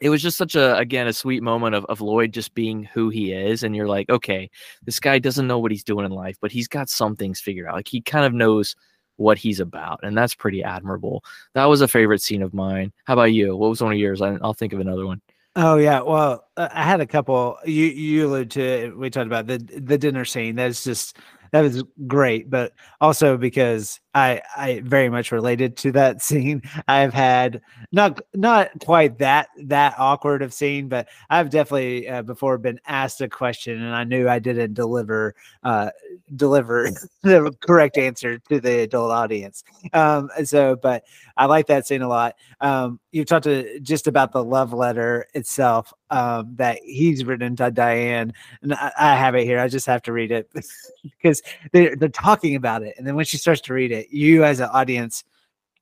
[0.00, 3.08] it was just such a again a sweet moment of, of lloyd just being who
[3.08, 4.50] he is and you're like okay
[4.84, 7.66] this guy doesn't know what he's doing in life but he's got some things figured
[7.66, 8.74] out like he kind of knows
[9.16, 11.22] what he's about and that's pretty admirable
[11.54, 14.20] that was a favorite scene of mine how about you what was one of yours
[14.20, 15.22] I, i'll think of another one
[15.56, 17.58] Oh yeah, well, uh, I had a couple.
[17.64, 18.96] You you alluded to it.
[18.96, 20.54] We talked about the the dinner scene.
[20.54, 21.16] That's just
[21.52, 26.62] that was great, but also because I I very much related to that scene.
[26.88, 27.60] I've had
[27.92, 33.20] not not quite that that awkward of scene, but I've definitely uh, before been asked
[33.20, 35.90] a question and I knew I didn't deliver uh
[36.36, 36.90] deliver
[37.22, 39.64] the correct answer to the adult audience.
[39.92, 41.04] Um, so, but
[41.36, 42.36] I like that scene a lot.
[42.60, 47.70] Um, you've talked to just about the love letter itself um, that he's written to
[47.70, 49.58] Diane, and I, I have it here.
[49.58, 50.50] I just have to read it
[51.02, 51.42] because
[51.72, 54.60] they're they're talking about it, and then when she starts to read it, you as
[54.60, 55.24] an audience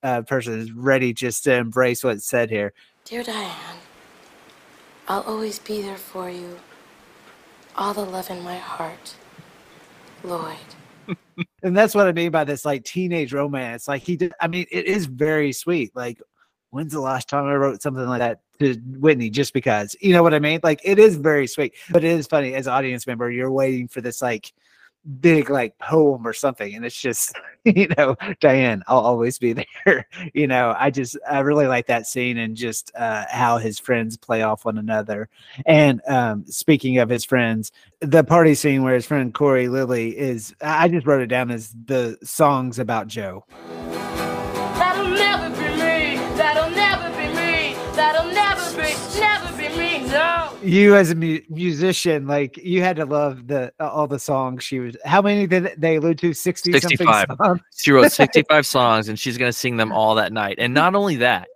[0.03, 2.73] uh, person is ready just to embrace what's said here.
[3.05, 3.77] Dear Diane,
[5.07, 6.59] I'll always be there for you.
[7.75, 9.15] All the love in my heart.
[10.23, 10.57] Lloyd.
[11.63, 13.87] and that's what I mean by this like teenage romance.
[13.87, 15.95] Like he did, I mean, it is very sweet.
[15.95, 16.21] Like,
[16.71, 19.29] when's the last time I wrote something like that to Whitney?
[19.29, 20.59] Just because, you know what I mean?
[20.61, 23.87] Like, it is very sweet, but it is funny as an audience member, you're waiting
[23.87, 24.53] for this like
[25.19, 27.35] big like poem or something, and it's just,
[27.65, 29.53] you know, Diane, I'll always be
[29.85, 30.07] there.
[30.33, 34.17] you know, I just I really like that scene and just uh, how his friends
[34.17, 35.29] play off one another.
[35.65, 40.55] And um, speaking of his friends, the party scene where his friend Corey Lilly is,
[40.61, 43.45] I just wrote it down as the songs about Joe.
[50.69, 54.63] You as a mu- musician, like you had to love the uh, all the songs
[54.63, 54.95] she was.
[55.03, 56.33] How many did they allude to?
[56.33, 57.27] Sixty 65.
[57.37, 57.59] songs.
[57.75, 60.57] She wrote 65 songs and she's going to sing them all that night.
[60.59, 61.47] And not only that,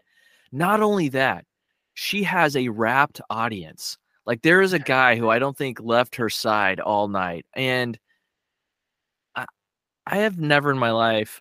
[0.51, 1.45] not only that,
[1.93, 3.97] she has a rapt audience.
[4.25, 7.99] Like there is a guy who I don't think left her side all night, and
[9.35, 9.45] I,
[10.07, 11.39] I have never in my life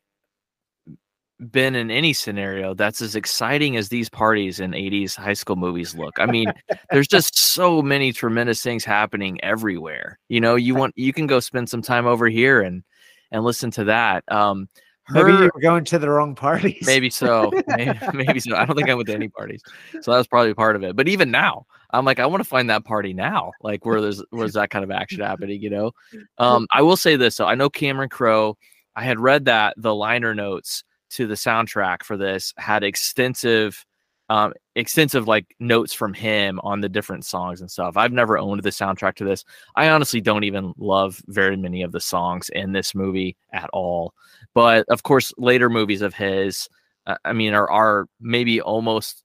[1.51, 5.95] been in any scenario that's as exciting as these parties in 80s high school movies
[5.95, 6.15] look.
[6.19, 6.53] I mean,
[6.91, 10.19] there's just so many tremendous things happening everywhere.
[10.29, 12.83] You know, you want you can go spend some time over here and
[13.31, 14.25] and listen to that.
[14.31, 14.69] Um
[15.05, 16.87] her, Maybe you're going to the wrong parties.
[16.87, 17.51] maybe so.
[17.67, 18.55] Maybe, maybe so.
[18.55, 19.61] I don't think I went to any parties.
[20.01, 20.95] So that was probably part of it.
[20.95, 24.23] But even now, I'm like, I want to find that party now, like where there's
[24.31, 25.91] where's that kind of action happening, you know?
[26.39, 27.47] Um, I will say this though.
[27.47, 28.57] I know Cameron Crowe,
[28.95, 33.85] I had read that the liner notes to the soundtrack for this had extensive
[34.29, 37.97] um extensive like notes from him on the different songs and stuff.
[37.97, 39.45] I've never owned the soundtrack to this.
[39.77, 44.15] I honestly don't even love very many of the songs in this movie at all.
[44.55, 46.69] But of course, later movies of his,
[47.07, 49.23] uh, I mean, are are maybe almost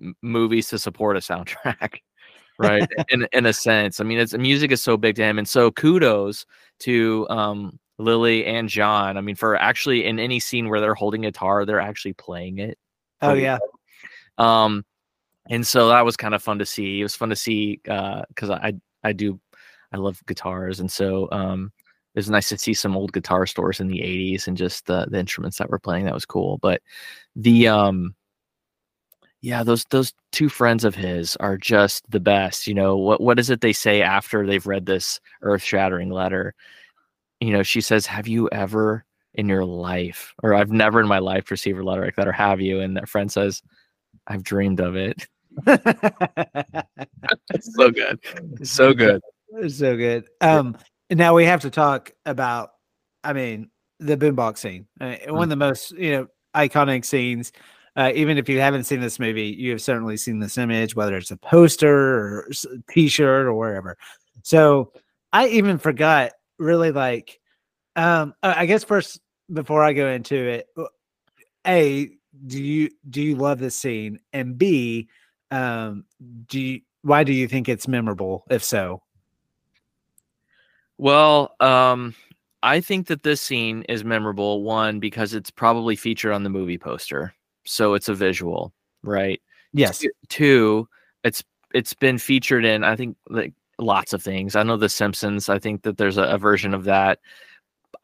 [0.00, 1.98] m- movies to support a soundtrack,
[2.58, 2.88] right?
[3.08, 5.72] in in a sense, I mean, it's music is so big to him, and so
[5.72, 6.46] kudos
[6.80, 9.16] to um Lili and John.
[9.16, 12.58] I mean, for actually in any scene where they're holding a guitar, they're actually playing
[12.58, 12.78] it.
[13.22, 13.58] oh yeah.
[14.38, 14.84] Um,
[15.48, 17.00] and so that was kind of fun to see.
[17.00, 19.40] It was fun to see because I I do
[19.92, 21.72] I love guitars, and so um,
[22.14, 25.06] it was nice to see some old guitar stores in the '80s and just the
[25.10, 26.04] the instruments that were playing.
[26.04, 26.58] That was cool.
[26.58, 26.82] But
[27.36, 28.14] the um,
[29.42, 32.66] yeah, those those two friends of his are just the best.
[32.66, 36.54] You know what what is it they say after they've read this earth shattering letter?
[37.40, 41.20] You know, she says, "Have you ever?" In your life, or I've never in my
[41.20, 42.80] life received a letter like that, or have you?
[42.80, 43.62] And that friend says,
[44.26, 45.28] I've dreamed of it.
[47.60, 48.18] So good.
[48.62, 49.20] So good.
[49.68, 50.28] so good.
[50.40, 50.76] Um,
[51.10, 52.70] now we have to talk about,
[53.24, 54.86] I mean, the boombox scene.
[55.00, 57.52] Uh, One of the most, you know, iconic scenes.
[57.96, 61.16] Uh, even if you haven't seen this movie, you have certainly seen this image, whether
[61.16, 62.50] it's a poster or
[62.90, 63.96] t-shirt, or wherever.
[64.42, 64.92] So
[65.32, 67.40] I even forgot really like.
[67.96, 69.20] Um, uh, I guess first
[69.52, 70.68] before I go into it,
[71.66, 72.10] A,
[72.46, 75.08] do you do you love this scene, and b
[75.50, 76.04] um,
[76.46, 78.44] do you, why do you think it's memorable?
[78.50, 79.02] If so,
[80.98, 82.14] Well, um,
[82.62, 84.62] I think that this scene is memorable.
[84.62, 89.40] One, because it's probably featured on the movie poster, so it's a visual, right?
[89.72, 90.88] yes, Two,
[91.24, 91.42] it's
[91.74, 94.56] it's been featured in I think like lots of things.
[94.56, 95.48] I know The Simpsons.
[95.48, 97.18] I think that there's a, a version of that.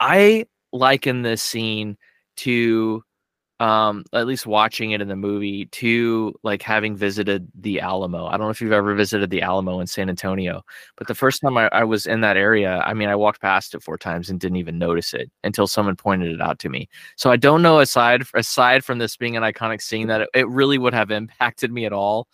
[0.01, 1.97] I liken this scene
[2.37, 3.03] to
[3.59, 8.27] um at least watching it in the movie to like having visited the Alamo.
[8.27, 10.63] I don't know if you've ever visited the Alamo in San Antonio,
[10.97, 13.75] but the first time I, I was in that area, I mean I walked past
[13.75, 16.87] it four times and didn't even notice it until someone pointed it out to me.
[17.17, 20.49] So I don't know aside aside from this being an iconic scene that it, it
[20.49, 22.29] really would have impacted me at all.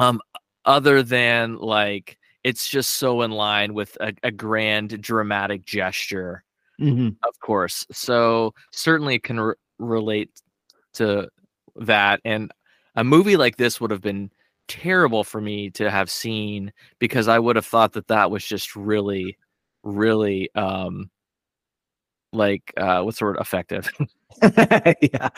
[0.00, 0.20] Um
[0.64, 6.44] other than like it's just so in line with a, a grand dramatic gesture
[6.80, 7.16] Mhm.
[7.26, 7.86] of course.
[7.92, 10.30] So certainly it can re- relate
[10.94, 11.28] to
[11.76, 12.20] that.
[12.24, 12.52] And
[12.96, 14.30] a movie like this would have been
[14.68, 18.76] terrible for me to have seen because I would have thought that that was just
[18.76, 19.38] really,
[19.84, 21.10] really, um,
[22.32, 23.38] like uh, what's the word?
[23.40, 23.88] Effective.
[24.42, 25.28] yeah.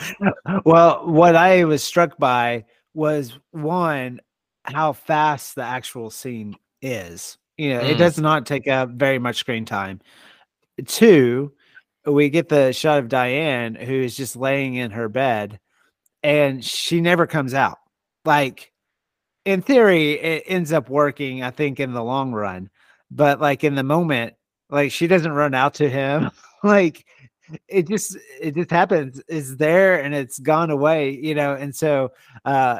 [0.65, 4.19] Well, what I was struck by was one,
[4.63, 7.37] how fast the actual scene is.
[7.57, 7.97] You know, it Mm.
[7.99, 9.99] does not take up very much screen time.
[10.85, 11.53] Two,
[12.05, 15.59] we get the shot of Diane who is just laying in her bed
[16.23, 17.77] and she never comes out.
[18.25, 18.71] Like,
[19.45, 22.69] in theory, it ends up working, I think, in the long run.
[23.11, 24.35] But like in the moment,
[24.69, 26.31] like she doesn't run out to him.
[26.63, 27.05] like
[27.67, 32.11] it just it just happens is there and it's gone away you know and so
[32.45, 32.79] uh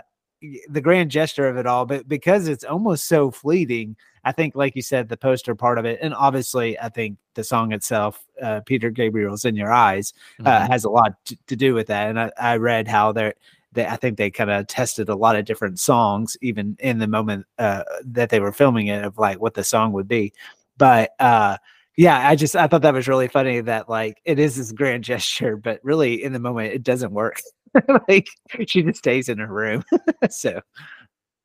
[0.70, 4.76] the grand gesture of it all but because it's almost so fleeting i think like
[4.76, 8.62] you said the poster part of it and obviously i think the song itself uh
[8.66, 10.14] peter gabriel's in your eyes
[10.46, 10.70] uh, Mhm.
[10.70, 13.34] has a lot to, to do with that and i, I read how they're
[13.74, 17.08] they, I think they kind of tested a lot of different songs, even in the
[17.08, 20.34] moment uh, that they were filming it, of like what the song would be.
[20.78, 21.58] But uh,
[21.96, 25.04] yeah, I just I thought that was really funny that like it is this grand
[25.14, 27.42] gesture, but really in the moment it doesn't work.
[28.08, 28.28] like
[28.68, 29.84] she just stays in her room.
[30.30, 30.62] so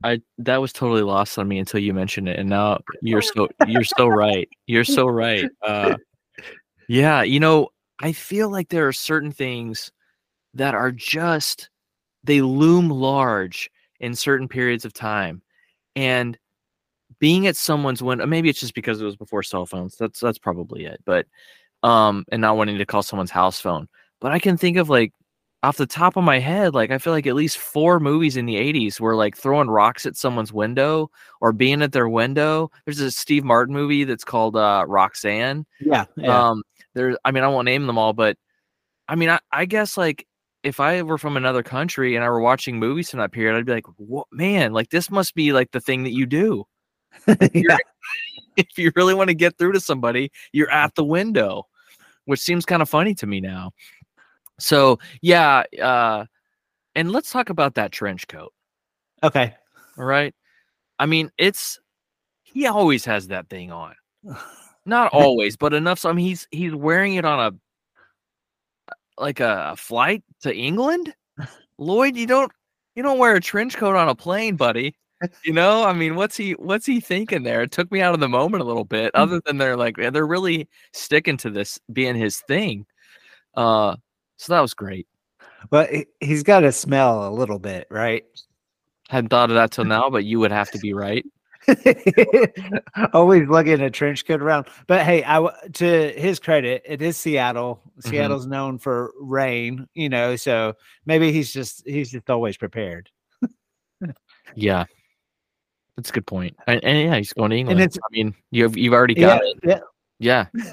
[0.02, 3.48] I that was totally lost on me until you mentioned it, and now you're so
[3.66, 4.48] you're so right.
[4.66, 5.48] You're so right.
[5.62, 5.96] Uh,
[6.88, 7.68] yeah, you know,
[8.02, 9.90] I feel like there are certain things
[10.54, 11.70] that are just
[12.22, 13.70] they loom large
[14.00, 15.42] in certain periods of time,
[15.96, 16.38] and
[17.18, 18.26] being at someone's window.
[18.26, 19.96] Maybe it's just because it was before cell phones.
[19.96, 21.00] That's that's probably it.
[21.04, 21.26] But
[21.82, 23.88] um, and not wanting to call someone's house phone.
[24.20, 25.12] But I can think of like
[25.64, 28.44] off the top of my head, like I feel like at least four movies in
[28.44, 31.10] the 80s were like throwing rocks at someone's window
[31.40, 32.70] or being at their window.
[32.84, 35.64] There's a Steve Martin movie that's called uh, Roxanne.
[35.80, 36.04] Yeah.
[36.16, 36.50] yeah.
[36.50, 38.36] Um, there's, I mean, I won't name them all, but
[39.08, 40.26] I mean, I, I guess like
[40.64, 43.64] if I were from another country and I were watching movies from that period, I'd
[43.64, 46.66] be like, what man, like this must be like the thing that you do.
[47.54, 47.78] yeah.
[48.58, 51.66] if you really want to get through to somebody, you're at the window,
[52.26, 53.70] which seems kind of funny to me now.
[54.58, 56.26] So yeah, uh,
[56.94, 58.52] and let's talk about that trench coat.
[59.22, 59.54] Okay.
[59.98, 60.34] All right.
[60.98, 61.80] I mean, it's
[62.42, 63.94] he always has that thing on.
[64.86, 65.98] Not always, but enough.
[65.98, 71.14] So I mean, he's he's wearing it on a like a flight to England.
[71.78, 72.52] Lloyd, you don't
[72.94, 74.94] you don't wear a trench coat on a plane, buddy.
[75.42, 77.62] You know, I mean, what's he what's he thinking there?
[77.62, 79.10] It took me out of the moment a little bit.
[79.14, 82.84] Other than they're like they're really sticking to this being his thing.
[83.56, 83.96] Uh,
[84.36, 85.06] so that was great.
[85.70, 88.24] But he- he's got to smell a little bit, right?
[89.08, 91.24] Hadn't thought of that till now, but you would have to be right.
[93.12, 94.66] Always lugging a trench coat around.
[94.86, 97.80] But hey, I to his credit, it is Seattle.
[97.98, 98.10] Mm-hmm.
[98.10, 100.74] Seattle's known for rain, you know, so
[101.06, 103.10] maybe he's just he's just always prepared.
[104.54, 104.84] Yeah.
[105.96, 106.56] That's a good point.
[106.66, 107.80] And, and yeah, he's going to England.
[107.80, 109.82] I mean, you've you've already got yeah, it.
[110.18, 110.46] yeah.
[110.52, 110.72] Yeah.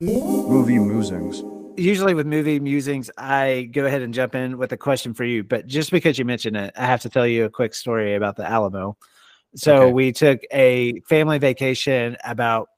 [0.00, 1.42] Movie musings.
[1.76, 5.42] Usually with movie musings, I go ahead and jump in with a question for you.
[5.42, 8.36] But just because you mentioned it, I have to tell you a quick story about
[8.36, 8.96] the Alamo.
[9.54, 9.92] So Okay.
[9.92, 12.68] we took a family vacation about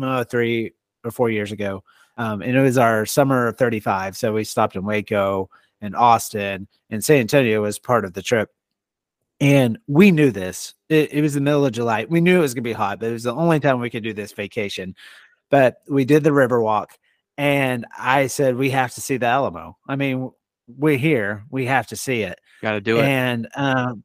[0.00, 0.72] uh, three
[1.04, 1.82] or four years ago,
[2.16, 4.16] um, and it was our summer of 35.
[4.16, 5.50] So we stopped in Waco
[5.80, 8.50] and Austin, and San Antonio was part of the trip.
[9.40, 10.74] And we knew this.
[10.88, 12.06] It, it was the middle of July.
[12.08, 13.90] We knew it was going to be hot, but it was the only time we
[13.90, 14.94] could do this vacation.
[15.50, 16.98] But we did the river walk,
[17.36, 19.76] and I said, We have to see the Alamo.
[19.88, 20.30] I mean,
[20.66, 21.44] we're here.
[21.50, 22.40] We have to see it.
[22.62, 23.04] Got to do it.
[23.04, 24.04] And um,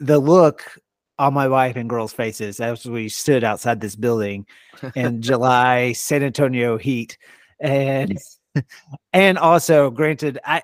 [0.00, 0.78] the look
[1.18, 4.46] on my wife and girls' faces as we stood outside this building
[4.94, 7.18] in July San Antonio heat,
[7.60, 8.18] and
[9.12, 10.62] and also, granted, I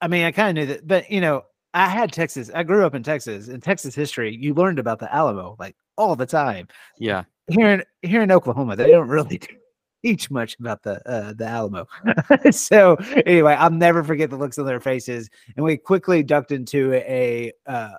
[0.00, 2.50] I mean, I kind of knew that, but you know, I had Texas.
[2.54, 3.48] I grew up in Texas.
[3.48, 6.68] In Texas history, you learned about the Alamo like all the time.
[6.98, 7.24] yeah.
[7.48, 9.40] Here in here in Oklahoma, they don't really
[10.04, 11.86] teach much about the uh, the Alamo.
[12.50, 12.94] so
[13.26, 17.52] anyway, I'll never forget the looks on their faces, and we quickly ducked into a
[17.66, 17.90] uh,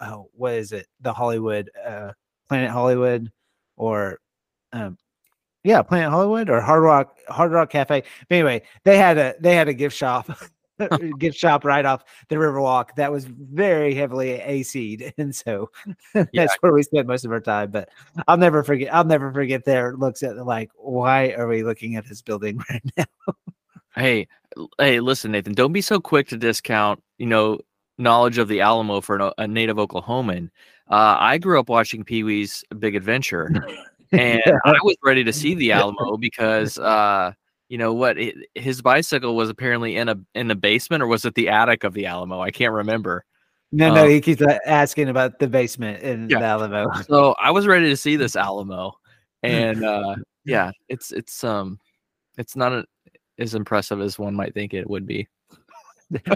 [0.00, 0.86] oh, what is it?
[1.00, 2.12] The Hollywood uh,
[2.48, 3.30] Planet Hollywood,
[3.76, 4.20] or
[4.72, 4.96] um,
[5.64, 8.02] yeah, Planet Hollywood or Hard Rock Hard Rock Cafe.
[8.28, 10.30] But anyway, they had a they had a gift shop.
[11.18, 15.70] gift shop right off the Riverwalk that was very heavily AC'd, and so
[16.12, 17.70] that's where we spent most of our time.
[17.70, 17.90] But
[18.28, 18.92] I'll never forget.
[18.92, 22.82] I'll never forget their looks at like, why are we looking at this building right
[22.96, 23.34] now?
[23.94, 24.26] Hey,
[24.78, 25.54] hey, listen, Nathan.
[25.54, 27.02] Don't be so quick to discount.
[27.18, 27.60] You know,
[27.98, 30.50] knowledge of the Alamo for an, a native Oklahoman.
[30.90, 33.50] Uh, I grew up watching Pee Wee's Big Adventure,
[34.12, 37.32] and I was ready to see the Alamo because, uh,
[37.68, 38.16] you know what,
[38.54, 41.94] his bicycle was apparently in a in the basement, or was it the attic of
[41.94, 42.40] the Alamo?
[42.40, 43.24] I can't remember.
[43.72, 44.08] No, no, Oh.
[44.08, 46.38] he keeps uh, asking about the basement in Yeah.
[46.40, 46.86] the Alamo.
[47.08, 48.92] So I was ready to see this Alamo,
[49.42, 51.78] and uh, yeah, it's it's um,
[52.38, 52.84] it's not a,
[53.38, 55.26] as impressive as one might think it would be,
[56.10, 56.30] There's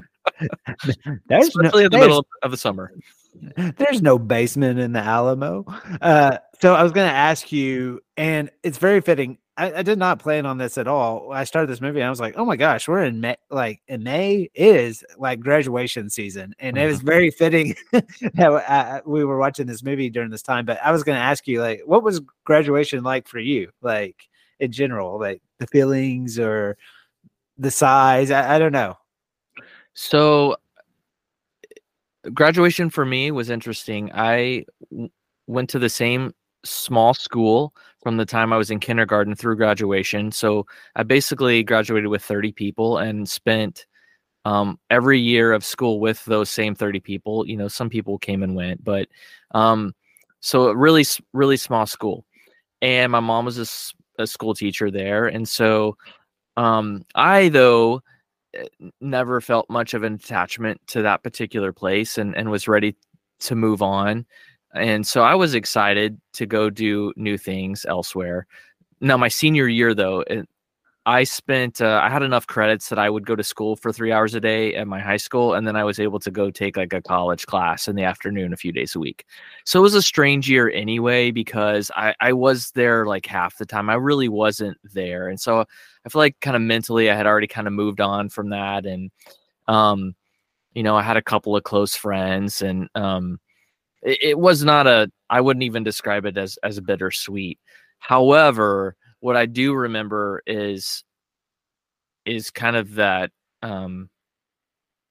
[1.29, 2.93] no, especially in the middle of, of the summer.
[3.77, 5.65] there's no basement in the Alamo.
[6.01, 9.39] Uh, so I was going to ask you, and it's very fitting.
[9.59, 11.33] I, I did not plan on this at all.
[11.33, 13.83] I started this movie, and I was like, "Oh my gosh, we're in May!" Like
[13.89, 17.09] in May is like graduation season, and it was mm-hmm.
[17.09, 20.65] very fitting that uh, uh, we were watching this movie during this time.
[20.65, 24.17] But I was going to ask you, like, what was graduation like for you, like
[24.61, 26.79] in general, like the feelings or
[27.59, 28.31] the size?
[28.31, 28.97] I, I don't know.
[29.95, 30.57] So
[31.65, 34.13] eh, graduation for me was interesting.
[34.15, 35.11] I w-
[35.49, 36.33] went to the same
[36.65, 40.33] small school from the time I was in kindergarten through graduation.
[40.33, 43.87] So I basically graduated with 30 people and spent
[44.45, 47.47] um, every year of school with those same 30 people.
[47.47, 49.09] You know, some people came and went, but
[49.53, 49.95] um,
[50.41, 52.25] so a really, really small school.
[52.81, 55.27] And my mom was a school teacher there.
[55.27, 55.97] And so
[56.57, 58.03] um, I, though,
[58.55, 58.67] eh,
[59.01, 62.97] never felt much of an attachment to that particular place and, and was ready
[63.41, 64.27] to move on.
[64.75, 68.47] And so I was excited to go do new things elsewhere.
[69.01, 70.49] Now, my senior year, though, it,
[71.09, 74.13] I spent uh, I had enough credits that I would go to school for three
[74.13, 76.77] hours a day at my high school, and then I was able to go take
[76.77, 79.25] like a college class in the afternoon a few days a week.
[79.65, 83.65] So it was a strange year anyway because I I was there like half the
[83.65, 83.89] time.
[83.89, 85.61] I really wasn't there, and so
[86.05, 88.85] I feel like kind of mentally I had already kind of moved on from that,
[88.85, 89.11] and
[89.67, 90.15] um,
[90.75, 93.41] you know I had a couple of close friends, and um,
[94.03, 97.59] it, it was not a I wouldn't even describe it as as bittersweet.
[97.99, 101.05] However what I do remember is
[102.25, 103.31] is kind of that
[103.63, 104.11] um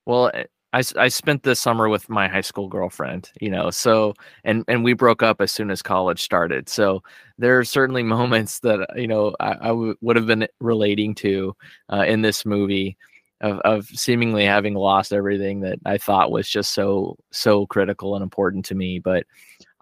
[0.05, 4.13] well eh, I, I spent the summer with my high school girlfriend, you know, so
[4.43, 6.67] and and we broke up as soon as college started.
[6.69, 7.01] So
[7.37, 11.55] there are certainly moments that you know I, I w- would have been relating to
[11.91, 12.97] uh, in this movie
[13.41, 18.23] of of seemingly having lost everything that I thought was just so so critical and
[18.23, 18.99] important to me.
[18.99, 19.25] But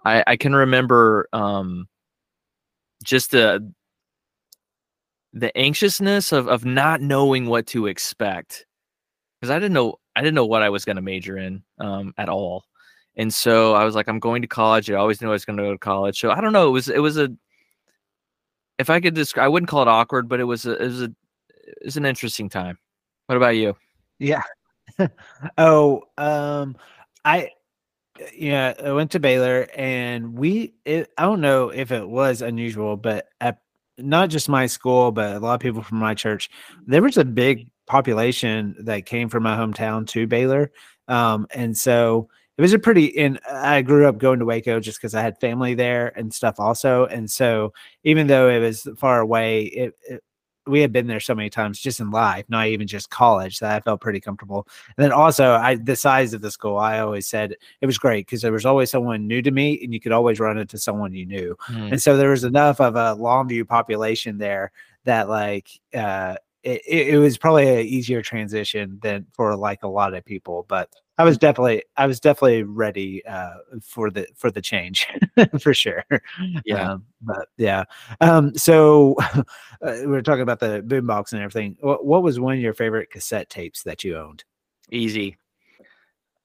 [0.04, 1.88] I, I can remember um,
[3.02, 3.72] just the
[5.32, 8.66] the anxiousness of of not knowing what to expect
[9.40, 12.14] because I didn't know I didn't know what I was going to major in um,
[12.18, 12.64] at all,
[13.16, 14.90] and so I was like, I'm going to college.
[14.90, 16.20] I always knew I was going to go to college.
[16.20, 16.68] So I don't know.
[16.68, 17.30] It was it was a
[18.78, 21.02] if I could describe, I wouldn't call it awkward, but it was a, it was
[21.02, 21.12] a
[21.66, 22.78] it was an interesting time.
[23.26, 23.74] What about you?
[24.18, 24.42] Yeah.
[25.58, 26.76] oh, um,
[27.24, 27.50] I
[28.34, 32.96] yeah, I went to Baylor and we it, I don't know if it was unusual,
[32.96, 33.58] but at
[33.98, 36.50] not just my school, but a lot of people from my church,
[36.86, 40.70] there was a big population that came from my hometown to Baylor.
[41.08, 44.98] Um, and so it was a pretty, and I grew up going to Waco just
[44.98, 47.06] because I had family there and stuff also.
[47.06, 47.72] And so
[48.04, 50.22] even though it was far away, it, it
[50.66, 53.74] we had been there so many times just in life, not even just college, that
[53.74, 54.66] I felt pretty comfortable.
[54.96, 58.26] And then also, I the size of the school, I always said it was great
[58.26, 61.12] because there was always someone new to me, and you could always run into someone
[61.12, 61.56] you knew.
[61.68, 61.92] Mm.
[61.92, 64.72] And so there was enough of a Longview population there
[65.04, 66.36] that like uh,
[66.66, 70.90] it, it was probably an easier transition than for like a lot of people, but
[71.16, 75.06] I was definitely I was definitely ready uh, for the for the change
[75.60, 76.04] for sure.
[76.64, 77.84] Yeah, um, but yeah.
[78.20, 79.42] Um, so uh,
[79.80, 81.76] we were talking about the boombox and everything.
[81.80, 84.44] What, what was one of your favorite cassette tapes that you owned?
[84.90, 85.36] Easy.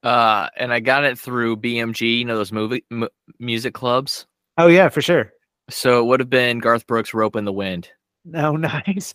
[0.03, 2.19] Uh, and I got it through BMG.
[2.19, 3.09] You know those movie m-
[3.39, 4.27] music clubs.
[4.57, 5.33] Oh yeah, for sure.
[5.69, 7.89] So it would have been Garth Brooks' "Ropin' the Wind."
[8.35, 9.13] Oh, nice.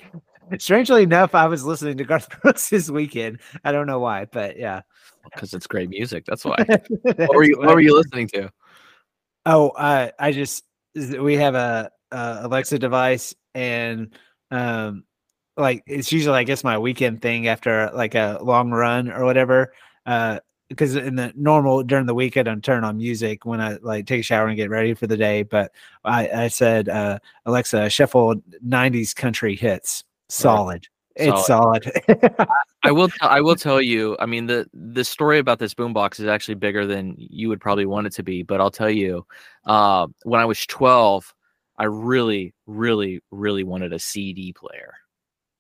[0.59, 3.41] Strangely enough, I was listening to Garth Brooks this weekend.
[3.65, 4.83] I don't know why, but yeah
[5.33, 6.25] because it's great music.
[6.27, 6.65] That's why.
[7.03, 8.51] what were you What were you listening to?
[9.45, 14.15] Oh, uh, I just we have a, a Alexa device, and
[14.51, 15.05] um,
[15.57, 19.73] like it's usually I guess my weekend thing after like a long run or whatever.
[20.05, 23.79] Uh, because in the normal during the week I don't turn on music when I
[23.83, 25.45] like take a shower and get ready for the day.
[25.45, 25.71] But
[26.05, 28.35] I, I said, uh, Alexa, shuffle
[28.67, 30.87] '90s country hits, solid.
[31.17, 31.91] It's solid.
[32.83, 33.09] I will.
[33.09, 34.17] T- I will tell you.
[34.21, 37.87] I mean the the story about this boombox is actually bigger than you would probably
[37.87, 38.43] want it to be.
[38.43, 39.27] But I'll tell you,
[39.65, 41.35] uh, when I was twelve,
[41.79, 44.93] I really, really, really wanted a CD player.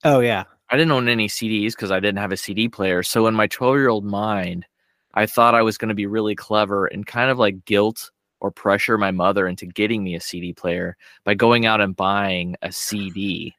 [0.04, 0.44] Oh yeah.
[0.68, 3.02] I didn't own any CDs because I didn't have a CD player.
[3.02, 4.66] So in my twelve year old mind,
[5.14, 8.10] I thought I was going to be really clever and kind of like guilt
[8.40, 12.56] or pressure my mother into getting me a CD player by going out and buying
[12.60, 13.54] a CD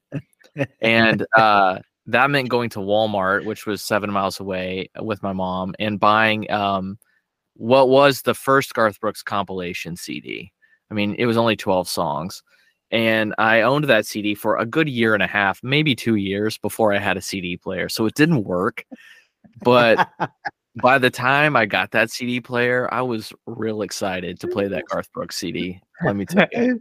[0.81, 5.33] and uh, that meant going to Walmart, which was seven miles away, uh, with my
[5.33, 6.97] mom and buying um,
[7.55, 10.51] what was the first Garth Brooks compilation CD.
[10.89, 12.41] I mean, it was only 12 songs.
[12.89, 16.57] And I owned that CD for a good year and a half, maybe two years
[16.57, 17.89] before I had a CD player.
[17.89, 18.85] So it didn't work.
[19.61, 20.07] But
[20.81, 24.83] by the time I got that CD player, I was real excited to play that
[24.89, 25.81] Garth Brooks CD.
[26.03, 26.79] Let me tell you.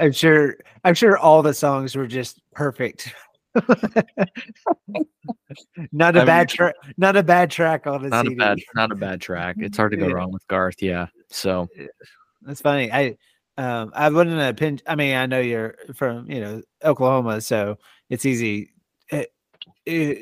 [0.00, 0.56] I'm sure.
[0.84, 3.12] I'm sure all the songs were just perfect.
[5.92, 6.74] not a I bad track.
[6.96, 8.34] Not a bad track on a not CD.
[8.34, 8.58] a bad.
[8.74, 9.56] Not a bad track.
[9.58, 10.82] It's hard to go wrong with Garth.
[10.82, 11.06] Yeah.
[11.30, 11.68] So
[12.42, 12.92] that's funny.
[12.92, 13.16] I
[13.56, 14.82] um I wouldn't have pinned.
[14.86, 17.76] I mean, I know you're from you know Oklahoma, so
[18.08, 18.70] it's easy
[19.10, 19.24] Eh,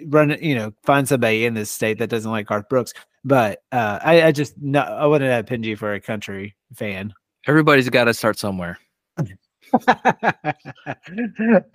[0.06, 2.92] run, you know, find somebody in this state that doesn't like Garth Brooks.
[3.24, 7.12] But uh, I, I just no, I wouldn't have pinned you for a country fan.
[7.46, 8.78] Everybody's got to start somewhere.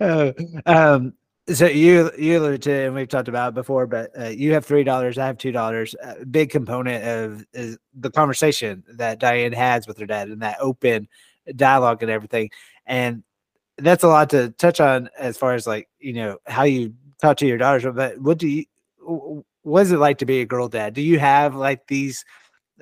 [0.00, 0.32] uh,
[0.66, 1.14] um,
[1.48, 4.64] so you you alluded to, and we've talked about it before, but uh, you have
[4.64, 5.18] three dollars.
[5.18, 5.94] I have two dollars.
[6.02, 10.58] A big component of is the conversation that Diane has with her dad and that
[10.60, 11.08] open
[11.56, 12.50] dialogue and everything,
[12.86, 13.24] and
[13.78, 17.36] that's a lot to touch on as far as like you know how you talk
[17.38, 18.64] to your daughters, but what do you?
[19.62, 20.92] What is it like to be a girl dad?
[20.92, 22.24] Do you have like these?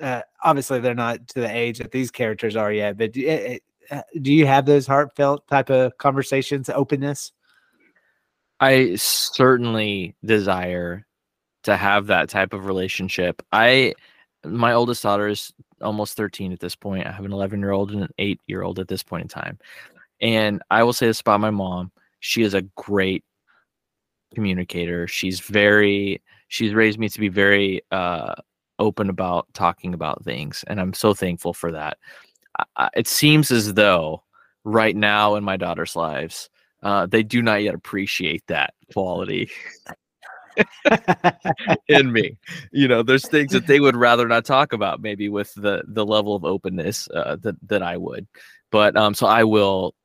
[0.01, 3.59] Uh, obviously, they're not to the age that these characters are yet, but do,
[3.91, 7.31] uh, do you have those heartfelt type of conversations, openness?
[8.59, 11.05] I certainly desire
[11.63, 13.41] to have that type of relationship.
[13.51, 13.93] I
[14.43, 17.05] my oldest daughter is almost 13 at this point.
[17.05, 19.27] I have an 11 year old and an 8 year old at this point in
[19.27, 19.59] time.
[20.19, 21.91] And I will say this about my mom.
[22.19, 23.23] She is a great
[24.33, 25.07] communicator.
[25.07, 28.35] She's very she's raised me to be very uh
[28.79, 31.97] open about talking about things and I'm so thankful for that.
[32.75, 34.23] I, it seems as though
[34.63, 36.49] right now in my daughter's lives
[36.83, 39.49] uh, they do not yet appreciate that quality
[41.87, 42.37] in me.
[42.71, 46.05] You know, there's things that they would rather not talk about, maybe with the the
[46.05, 48.27] level of openness uh, that that I would.
[48.71, 49.95] But um, so I will.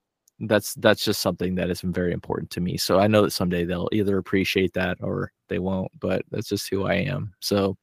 [0.41, 2.77] That's that's just something that is very important to me.
[2.77, 5.91] So I know that someday they'll either appreciate that or they won't.
[5.99, 7.33] But that's just who I am.
[7.41, 7.77] So,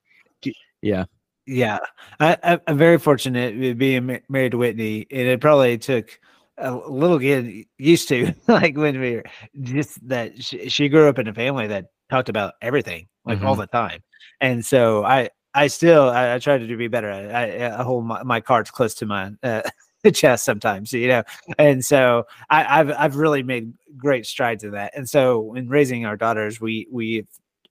[0.81, 1.05] yeah.
[1.45, 1.79] Yeah,
[2.21, 6.17] I, I'm very fortunate being married to Whitney, and it probably took
[6.57, 9.23] a little getting used to, like when we were
[9.61, 13.47] just that she, she grew up in a family that talked about everything like Mm-hmm.
[13.47, 14.01] all the time,
[14.39, 17.11] and so I I still I, I try to do be better.
[17.11, 19.63] I, I hold my, my cards close to my uh,
[20.13, 21.23] chest sometimes, you know,
[21.57, 24.93] and so I, I've I've really made great strides in that.
[24.95, 27.25] And so in raising our daughters, we we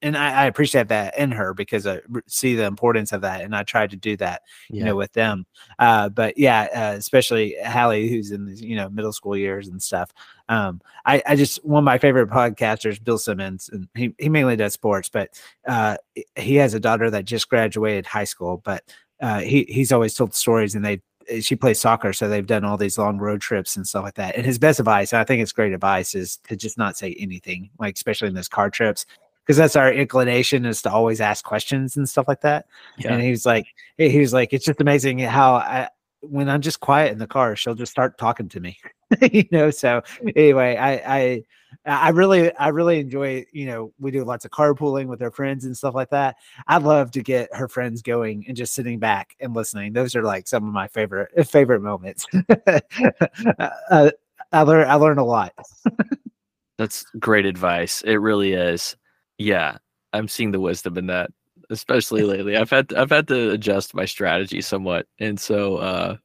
[0.05, 3.55] and I, I appreciate that in her because I see the importance of that, and
[3.55, 4.43] I try to do that,
[4.77, 4.91] you Yeah.
[4.91, 5.47] know, with them.
[5.79, 9.81] Uh, but yeah, uh, especially Hallie, who's in the you know middle school years and
[9.81, 10.11] stuff.
[10.49, 14.57] Um, I, I just one of my favorite podcasters, Bill Simmons, and he, he mainly
[14.57, 15.97] does sports, but uh,
[16.37, 18.83] he has a daughter that just graduated high school, but
[19.21, 22.65] uh, he he's always told stories, and they Eh, she plays soccer, so they've done
[22.65, 24.37] all these long road trips and stuff like that.
[24.37, 27.15] And his best advice, and I think it's great advice, is to just not say
[27.19, 29.07] anything, like especially in those car trips,
[29.45, 32.67] because that's our inclination is to always ask questions and stuff like that.
[32.99, 33.13] Yeah.
[33.13, 33.67] And he was like,
[33.99, 35.89] he he was like, it's just amazing how I,
[36.21, 38.79] when I'm just quiet in the car, she'll just start talking to me,
[39.21, 39.71] you know.
[39.71, 40.33] So mm.
[40.37, 41.43] anyway, I, I,
[41.85, 43.45] I really, I really enjoy.
[43.53, 46.37] You know, we do lots of carpooling with our friends and stuff like that.
[46.67, 49.93] I'd love to get her friends going and just sitting back and listening.
[49.93, 52.27] Those are like some of my favorite favorite moments.
[53.91, 54.11] uh,
[54.53, 55.53] I learn, I learn a lot.
[56.79, 58.03] That's great advice.
[58.03, 58.97] It really is.
[59.39, 59.79] Yeah,
[60.13, 61.31] I'm seeing the wisdom in that,
[61.71, 62.57] especially lately.
[62.57, 66.17] I've had I've had to adjust my strategy somewhat, and so uh,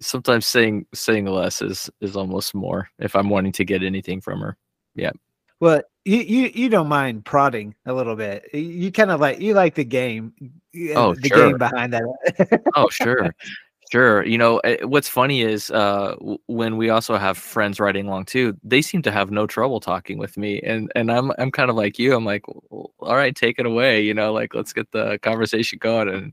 [0.00, 4.40] sometimes saying saying less is is almost more if I'm wanting to get anything from
[4.40, 4.56] her.
[4.94, 5.12] Yeah.
[5.60, 8.52] Well, you you you don't mind prodding a little bit.
[8.52, 10.32] You- kind of like you like the game.
[10.94, 11.48] Oh, the sure.
[11.48, 12.62] game behind that.
[12.74, 13.34] Oh, sure.
[13.92, 14.24] Sure.
[14.24, 16.16] You know, eh, what's funny is uh,
[16.46, 20.18] when we also have friends riding along too, they seem to have no trouble talking
[20.18, 20.60] with me.
[20.62, 22.14] And and I'm I'm kind of like you.
[22.16, 24.00] I'm like, all right, take it away.
[24.00, 26.32] You know, like let's get the conversation going and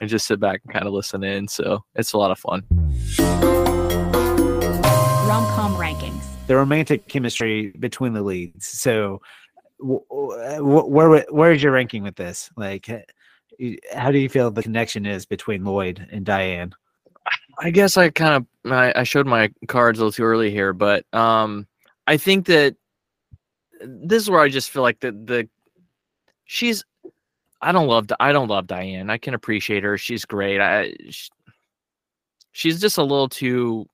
[0.00, 1.48] and just sit back and kind of listen in.
[1.48, 2.62] So it's a lot of fun.
[5.28, 6.24] Rom com rankings.
[6.46, 8.66] the romantic chemistry between the leads.
[8.66, 9.20] So,
[9.80, 12.50] wh- wh- where where is your ranking with this?
[12.56, 12.86] Like,
[13.94, 16.72] how do you feel the connection is between Lloyd and Diane?
[17.58, 20.72] I guess I kind of I, I showed my cards a little too early here,
[20.72, 21.66] but um,
[22.06, 22.76] I think that
[23.80, 25.48] this is where I just feel like the the
[26.44, 26.84] she's
[27.60, 29.10] I don't love I don't love Diane.
[29.10, 29.96] I can appreciate her.
[29.98, 30.60] She's great.
[30.60, 31.28] I sh
[32.52, 33.86] she's just a little too.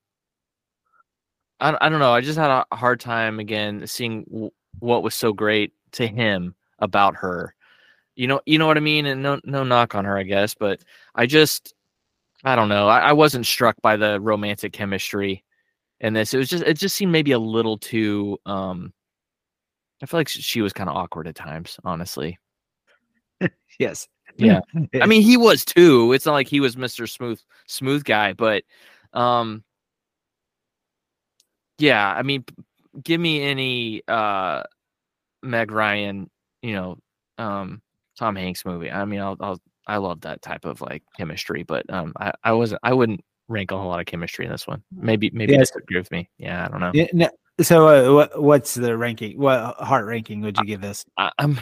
[1.60, 2.12] I I don't know.
[2.12, 7.16] I just had a hard time again seeing what was so great to him about
[7.16, 7.54] her.
[8.16, 9.06] You know, you know what I mean.
[9.06, 10.82] And no, no knock on her, I guess, but
[11.14, 11.74] I just,
[12.44, 12.88] I don't know.
[12.88, 15.44] I, I wasn't struck by the romantic chemistry
[16.00, 16.34] in this.
[16.34, 18.38] It was just, it just seemed maybe a little too.
[18.46, 18.92] um
[20.02, 22.38] I feel like she was kind of awkward at times, honestly.
[23.78, 24.06] Yes.
[24.36, 24.60] Yeah.
[25.00, 26.12] I mean, he was too.
[26.12, 27.08] It's not like he was Mr.
[27.08, 28.64] Smooth Smooth guy, but
[29.12, 29.64] um
[31.78, 32.44] yeah, I mean,
[33.02, 34.62] give me any uh
[35.42, 36.30] Meg Ryan,
[36.62, 36.98] you know,
[37.38, 37.82] um
[38.18, 38.90] Tom Hanks movie.
[38.90, 42.52] I mean, I'll, I'll I love that type of like chemistry, but um I I
[42.52, 44.82] wasn't I wouldn't rank a whole lot of chemistry in this one.
[44.92, 45.70] Maybe maybe Yes.
[45.70, 46.28] disagree with me.
[46.38, 46.92] Yeah, I don't know.
[46.94, 47.30] Yeah, no,
[47.60, 49.38] so, uh, what, what's the ranking?
[49.38, 51.04] What heart ranking would you give this?
[51.18, 51.58] I, I'm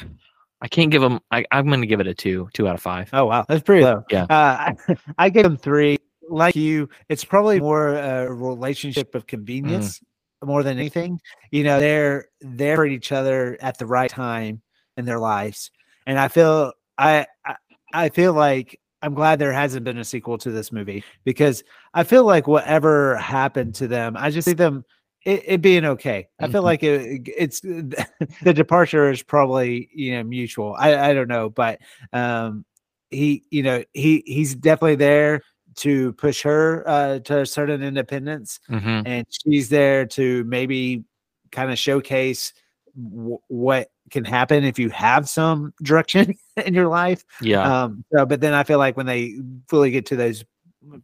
[0.62, 1.20] I can't give them.
[1.30, 3.08] I, I'm gonna give it a two, two out of five.
[3.12, 4.04] Oh wow, that's pretty low.
[4.11, 4.24] Yeah.
[4.24, 5.98] uh, I, I gave them three.
[6.28, 10.00] Like you, it's probably more a relationship of convenience
[10.44, 11.20] more than anything.
[11.50, 14.62] You know, they're there for each other at the right time
[14.96, 15.70] in their lives,
[16.06, 17.56] and I feel I I,
[17.92, 22.04] I feel like I'm glad there hasn't been a sequel to this movie because I
[22.04, 24.84] feel like whatever happened to them, I just see them
[25.25, 26.29] it, it being okay.
[26.41, 26.64] I feel Mhm.
[26.64, 27.61] like it, it's
[28.43, 30.75] the departure is probably you know mutual.
[30.79, 31.81] I I don't know, but
[32.12, 32.64] um
[33.11, 35.43] he you know he he's definitely there
[35.77, 39.07] to push her uh to a certain independence Mm-hmm.
[39.07, 41.05] and she's there to maybe
[41.53, 42.53] kind of showcase
[42.97, 46.35] w- what can happen if you have some direction
[46.66, 47.25] in your life.
[47.41, 47.83] Yeah.
[47.85, 49.37] Um, so, but then I feel like when they
[49.68, 50.45] fully get to those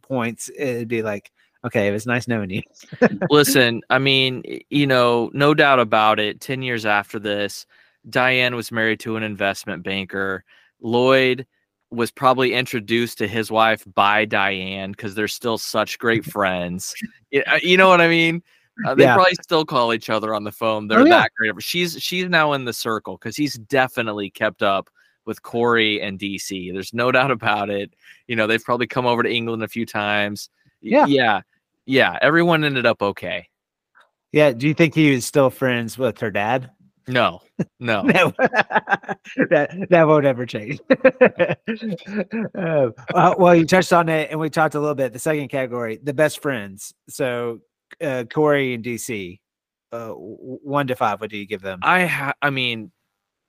[0.01, 1.31] points, it'd be like,
[1.67, 2.61] okay, it was nice knowing you.
[3.29, 6.41] Listen, I mean, you know, no doubt about it.
[6.41, 7.65] 10 years after this,
[8.09, 10.43] Diane was married to an investment banker.
[10.81, 11.45] Lloyd
[11.91, 16.93] was probably introduced to his wife by Diane because they're still such great friends.
[17.33, 18.43] Uh, You know what I mean?
[18.85, 19.15] Uh, they Yeah.
[19.15, 20.87] probably still call each other on the phone.
[20.87, 21.21] They're Oh, yeah.
[21.21, 21.53] that great.
[21.63, 24.89] She's she's now in the circle because he's definitely kept up
[25.25, 26.71] with Corey and DC.
[26.71, 27.93] There's no doubt about it.
[28.27, 30.49] You know, they've probably come over to England a few times.
[30.81, 31.05] Yeah.
[31.07, 31.41] Yeah.
[31.87, 32.17] Yeah.
[32.21, 33.47] Everyone ended up okay.
[34.31, 34.51] yeah.
[34.51, 36.69] Do you think he was still friends with her dad?
[37.07, 37.41] No,
[37.79, 38.01] no.
[38.13, 38.33] No,
[39.49, 40.79] that that won't ever change.
[42.57, 45.13] Uh, uh, well, you touched on it, and we talked a little bit.
[45.13, 46.93] The second category, the best friends.
[47.09, 47.59] So,
[48.01, 49.39] uh, Corey and DC,
[49.91, 51.21] uh, one to five.
[51.21, 51.79] What do you give them?
[51.83, 52.91] I ha- I mean,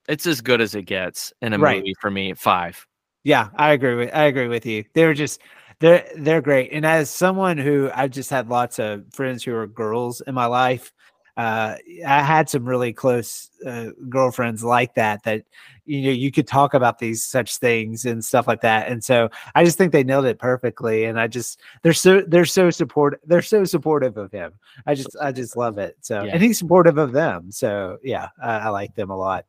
[0.09, 1.79] it's as good as it gets in a Right.
[1.79, 2.35] movie for me.
[2.35, 2.87] Five.
[3.25, 4.85] Yeah, I agree with I agree with you.
[4.95, 5.41] They were just
[5.81, 6.73] they're they're great.
[6.73, 10.47] And as someone who I've just had lots of friends who are girls in my
[10.47, 10.93] life,
[11.37, 11.77] uh,
[12.07, 15.23] I had some really close uh, girlfriends like that.
[15.23, 15.45] That
[15.85, 18.89] you know you could talk about these such things and stuff like that.
[18.89, 21.05] And so I just think they nailed it perfectly.
[21.05, 24.55] And I just they're so they're so support they're so supportive of him.
[24.87, 25.97] I just I just love it.
[26.01, 26.33] So Yeah.
[26.33, 27.53] and he's supportive of them.
[27.53, 29.47] So yeah, I, I like them a lot.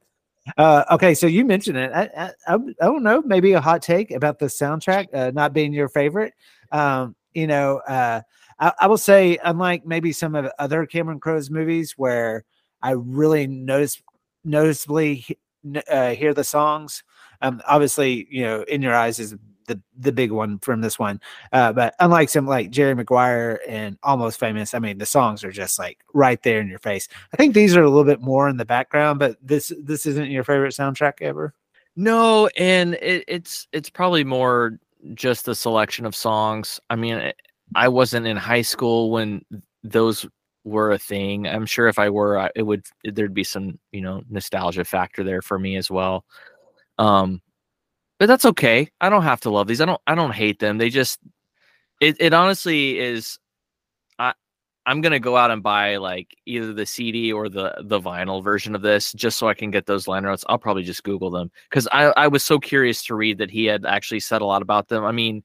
[0.57, 1.91] Uh, okay, so you mentioned it.
[1.93, 5.73] I, I, I, don't know, maybe a hot take about the soundtrack uh, not being
[5.73, 6.33] your favorite.
[6.71, 8.21] Um, you know, uh,
[8.59, 12.45] I, I will say, unlike maybe some of other Cameron Crowe's movies where
[12.81, 14.01] I really notice
[14.43, 15.25] noticeably
[15.89, 17.03] uh, hear the songs.
[17.41, 19.35] Um, obviously, you know, in your eyes is
[19.69, 21.21] the the big one from this one.
[21.53, 25.51] Uh, but unlike some like Jerry Maguire and Almost Famous, I mean, the songs are
[25.51, 27.07] just like right there in your face.
[27.33, 30.29] I think these are a little bit more in the background, but this this isn't
[30.29, 31.53] your favorite soundtrack ever.
[31.95, 34.79] No, and it, it's it's probably more
[35.13, 36.79] just the selection of songs.
[36.89, 37.31] I mean,
[37.75, 39.45] I- wasn't in high school when
[39.83, 40.25] those
[40.65, 41.47] were a thing.
[41.47, 45.41] I'm sure if I were, it would there'd be some you know nostalgia factor there
[45.41, 46.25] for me as well.
[46.97, 47.41] Um,
[48.19, 48.89] but that's okay.
[49.01, 49.81] I don't have to love these.
[49.81, 50.01] I don't.
[50.05, 50.77] I don't hate them.
[50.77, 51.19] They just
[52.01, 53.39] it it honestly is.
[54.19, 54.33] I
[54.85, 58.75] I'm gonna go out and buy like either the CD or the the vinyl version
[58.75, 60.45] of this just so I can get those liner notes.
[60.49, 63.65] I'll probably just Google them because I I was so curious to read that he
[63.65, 65.05] had actually said a lot about them.
[65.05, 65.43] I mean,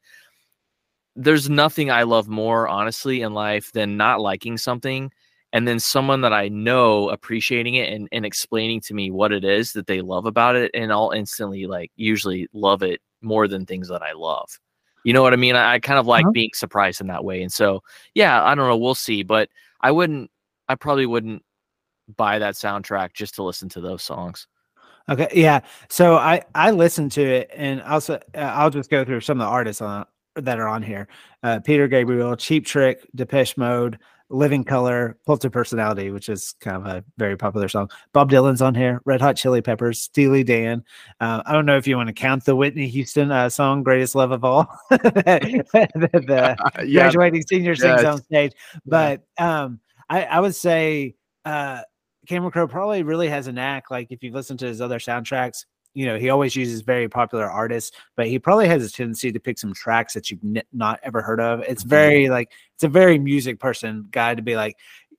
[1.17, 5.13] there's nothing I love more honestly in life than not liking something
[5.55, 9.45] and then someone that I know appreciating it and, and explaining to me what it
[9.45, 13.65] is that they love about it, and I'll instantly like usually love it more than
[13.65, 14.51] things that I love.
[15.05, 15.55] You know what I mean?
[15.57, 16.33] I, I kind of like Uh-huh.
[16.33, 17.41] being surprised in that way.
[17.43, 17.83] And so,
[18.15, 18.77] yeah, I don't know.
[18.77, 19.23] We'll see.
[19.23, 19.49] But
[19.81, 20.31] I wouldn't,
[20.69, 21.43] I probably wouldn't
[22.17, 24.47] buy that soundtrack just to listen to those songs.
[25.09, 25.61] Okay, yeah.
[25.91, 29.47] So I I listened to it, and also uh, I'll just go through some of
[29.47, 31.07] the artists on that are on here:
[31.43, 33.99] uh, Peter Gabriel, Cheap Trick, Depeche Mode,
[34.31, 37.91] Living Colour, Cult of Personality, which is kind of a very popular song.
[38.13, 40.83] Bob Dylan's on here, Red Hot Chili Peppers, Steely Dan.
[41.21, 44.15] Uh, I don't know if you want to count the Whitney Houston uh, song "Greatest
[44.15, 45.65] Love of All," the,
[45.95, 46.57] the
[46.93, 48.05] graduating senior sings Yes.
[48.05, 48.53] on stage.
[48.87, 51.15] But um, I, I would say
[51.45, 51.83] uh,
[52.27, 53.91] Cameron Crowe probably really has a knack.
[53.91, 55.65] Like if you listen to his other soundtracks,
[55.95, 59.41] you know he always uses very popular artists, but he probably has a tendency to
[59.41, 61.61] pick some tracks that you've n- not ever heard of.
[61.61, 61.91] It's mm-hmm.
[61.91, 64.77] very like it's a very music person guy to be like.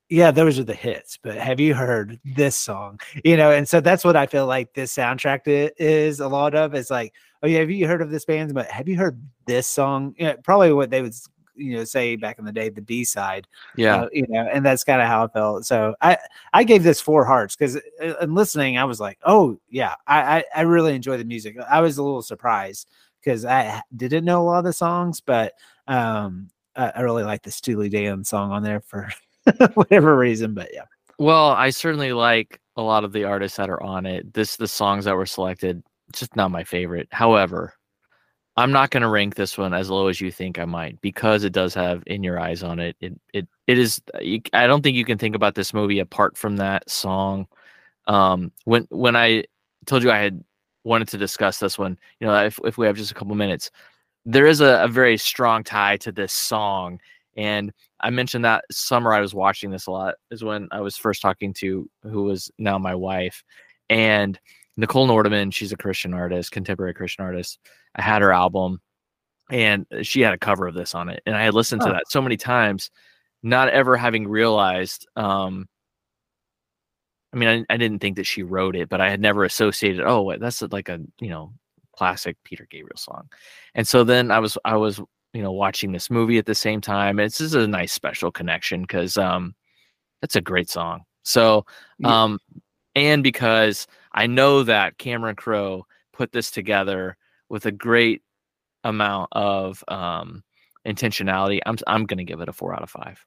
[0.07, 2.99] Yeah, those are the hits, but have you heard this song?
[3.23, 6.75] You know, and so that's what I feel like this soundtrack is a lot of.
[6.75, 7.11] It's like,
[7.41, 8.53] oh yeah, have you heard of this band?
[8.53, 10.13] But have you heard this song?
[10.19, 11.15] You know, probably what they would
[11.55, 13.47] you know say back in the day, the B side.
[13.75, 14.03] Yeah.
[14.03, 15.65] uh, you know, and that's kind of how I felt.
[15.65, 16.17] So I
[16.53, 20.43] I gave this four hearts because in listening, I was like, oh yeah, I I,
[20.55, 21.57] I really enjoy the music.
[21.69, 22.89] I was a little surprised
[23.25, 25.53] because I didn't know a lot of the songs, but
[25.87, 29.09] um, I, I really like the Steely Dan song on there for
[29.73, 30.53] whatever reason.
[30.53, 30.85] But yeah,
[31.17, 34.33] Well, I certainly like a lot of the artists that are on it.
[34.33, 35.83] This the songs that were selected,
[36.13, 37.07] just not my favorite.
[37.11, 37.73] However,
[38.57, 41.43] I'm not going to rank this one as low as you think I might because
[41.43, 42.95] it does have "In Your Eyes" on it.
[43.01, 44.01] It it it is.
[44.53, 47.47] I don't think you can think about this movie apart from that song.
[48.07, 49.45] Um, when when I
[49.85, 50.43] told you I had
[50.83, 53.71] wanted to discuss this one, you know, if if we have just a couple minutes,
[54.25, 56.99] there is a, a very strong tie to this song
[57.37, 60.97] and I mentioned that summer I was watching this a lot is when I was
[60.97, 63.43] first talking to who was now my wife.
[63.89, 64.39] And
[64.77, 67.59] Nichole Nordeman, she's a Christian artist, contemporary Christian artist.
[67.95, 68.81] I had her album
[69.51, 71.21] and she had a cover of this on it.
[71.25, 71.93] And I had listened to Oh.
[71.93, 72.89] that so many times,
[73.43, 75.67] not ever having realized um
[77.33, 80.05] I mean, I, I didn't think that she wrote it, but I had never associated.
[80.05, 81.53] Oh, wait, that's like a you know
[81.97, 83.29] classic Peter Gabriel song.
[83.75, 84.99] And so then I was I was
[85.33, 87.19] you know watching this movie at the same time.
[87.19, 89.53] It's just a nice special connection because um,
[90.21, 91.03] it's a great song.
[91.23, 91.65] So
[92.05, 92.39] um,
[92.95, 97.17] and because I know that Cameron Crowe put this together
[97.49, 98.21] with a great
[98.83, 100.43] amount of um
[100.85, 101.59] intentionality.
[101.65, 103.23] I'm I'm gonna give it a four out of five.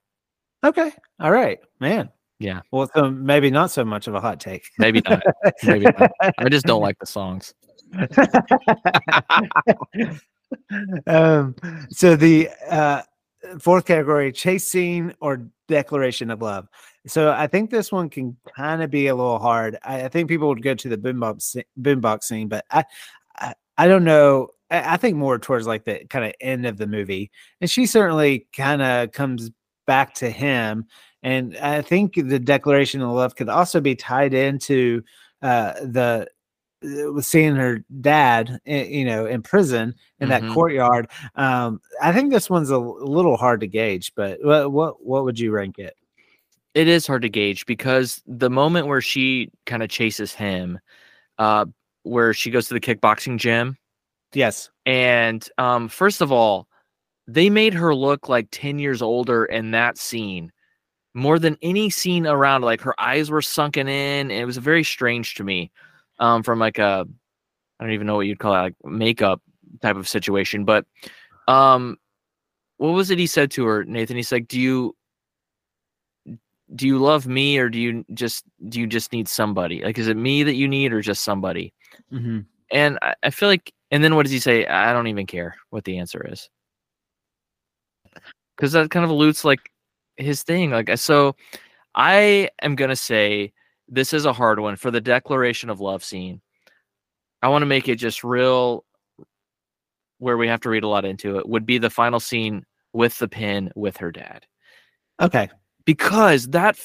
[0.63, 0.91] Okay.
[1.19, 2.09] All right, man.
[2.39, 2.61] Yeah.
[2.71, 4.63] Well, so maybe not so much of a hot take.
[4.77, 5.21] Maybe not.
[5.63, 6.11] Maybe not.
[6.37, 7.53] I just don't like the songs.
[11.07, 11.55] um,
[11.89, 13.01] so the uh,
[13.59, 16.67] fourth category, chase scene or declaration of love.
[17.07, 19.77] So I think this one can kind of be a little hard.
[19.83, 22.83] I, I think people would go to the boombox boombox scene, but I,
[23.37, 24.49] I, I don't know.
[24.69, 27.85] I, I think more towards like the kind of end of the movie, and she
[27.85, 29.49] certainly kind of comes
[29.87, 30.85] back to him.
[31.23, 35.01] And I think the declaration of love could also be tied into
[35.41, 36.27] uh, the
[36.83, 41.09] uh, seeing her dad, you know, in prison in that courtyard.
[41.35, 45.39] Um, I think this one's a little hard to gauge, but what what what would
[45.39, 45.95] you rank it?
[46.73, 50.79] It is hard to gauge because the moment where she kind of chases him,
[51.37, 51.65] uh,
[52.09, 53.77] where she goes to the kickboxing gym,
[54.33, 54.69] Yes.
[54.85, 56.67] and um, first of all,
[57.27, 60.51] they made her look like 10 years older in that scene
[61.13, 64.83] more than any scene around like her eyes were sunken in and it was very
[64.83, 65.71] strange to me
[66.19, 67.05] um from like a
[67.79, 69.41] i don't even know what you'd call it like makeup
[69.81, 70.85] type of situation but
[71.47, 71.97] um
[72.77, 74.15] what was it he said to her nathan?
[74.15, 74.95] He's like do you
[76.75, 79.83] do you love me or do you just do you just need somebody?
[79.83, 81.73] Like is it me that you need or just somebody
[82.11, 82.39] Mm-hmm.
[82.71, 84.65] and I, I feel like, and then what does he say?
[84.65, 86.49] I don't even care what the answer is.
[88.55, 89.71] Because that kind of alludes like
[90.17, 90.71] his thing.
[90.71, 91.35] Like, so
[91.95, 93.53] I am going to say
[93.87, 96.41] this is a hard one for the declaration of love scene.
[97.41, 98.83] I want to make it just real
[100.19, 103.17] where we have to read a lot into it would be the final scene with
[103.19, 104.45] the pin with her dad
[105.21, 105.49] Okay.
[105.85, 106.77] because that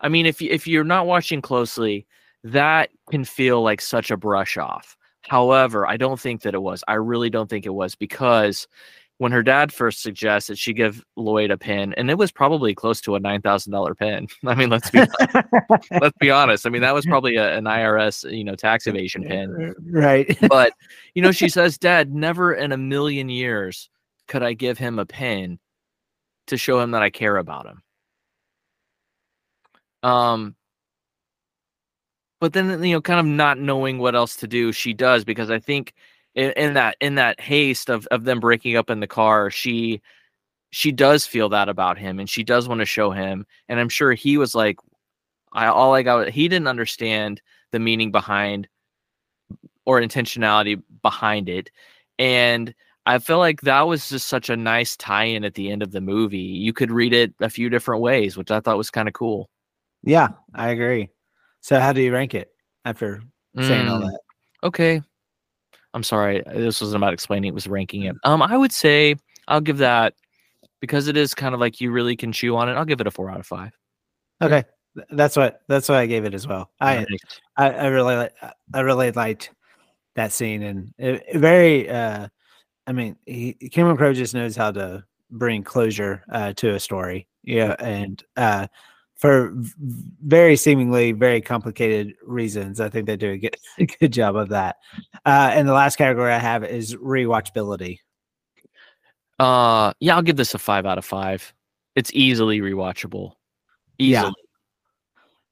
[0.00, 2.06] I mean if you, if you're not watching closely
[2.44, 4.96] that can feel like such a brush off.
[5.22, 6.84] However i don't think that it was.
[6.86, 8.66] I really don't think it was because
[9.18, 12.74] when her dad first suggests that she give lloyd a pin and it was probably
[12.74, 14.28] close to a $9000 pin.
[14.46, 15.00] I mean let's be
[16.00, 16.66] let's be honest.
[16.66, 19.74] I mean that was probably a, an irs you know tax uh, evasion uh, pin.
[19.76, 20.38] Uh, right.
[20.48, 20.72] but
[21.14, 23.90] you know she says dad never in a million years
[24.28, 25.58] could i give him a pin
[26.48, 27.82] to show him that i care about him.
[30.02, 30.56] Um
[32.40, 35.50] but then you know kind of not knowing what else to do she does because
[35.50, 35.94] i think
[36.34, 40.00] in, in that in that haste of of them breaking up in the car she
[40.70, 43.88] she does feel that about him and she does want to show him and i'm
[43.88, 44.78] sure he was like
[45.52, 47.40] i all i got he didn't understand
[47.72, 48.68] the meaning behind
[49.84, 51.70] or intentionality behind it
[52.18, 52.74] and
[53.06, 56.00] i feel like that was just such a nice tie-in at the end of the
[56.00, 59.14] movie you could read it a few different ways which i thought was kind of
[59.14, 59.48] cool
[60.06, 61.10] yeah, I agree.
[61.66, 62.52] So how do you rank it
[62.84, 63.20] after
[63.60, 64.20] saying all Mm, that?
[64.62, 65.02] okay
[65.94, 69.16] i'm sorry this wasn't about explaining it was ranking it um i would say
[69.48, 70.14] i'll give that
[70.80, 73.08] because it is kind of like you really can chew on it i'll give it
[73.08, 73.72] a four out of five
[74.40, 74.62] Okay.
[75.10, 76.70] That's what that's what I gave it as well.
[76.80, 77.40] I Nice.
[77.56, 78.28] I, I really
[78.72, 79.50] I really liked
[80.14, 82.28] that scene and it, it very uh
[82.86, 87.26] I mean he Cameron Crowe just knows how to bring closure uh to a story.
[87.42, 88.68] Yeah, and uh
[89.16, 94.36] for very seemingly very complicated reasons, I think they do a good a good job
[94.36, 94.76] of that.
[95.24, 97.98] Uh and the last category I have is rewatchability.
[99.38, 101.52] uh yeah i'll give this a five out of five
[101.94, 103.32] it's easily rewatchable
[103.98, 104.20] Yeah.
[104.20, 104.34] easily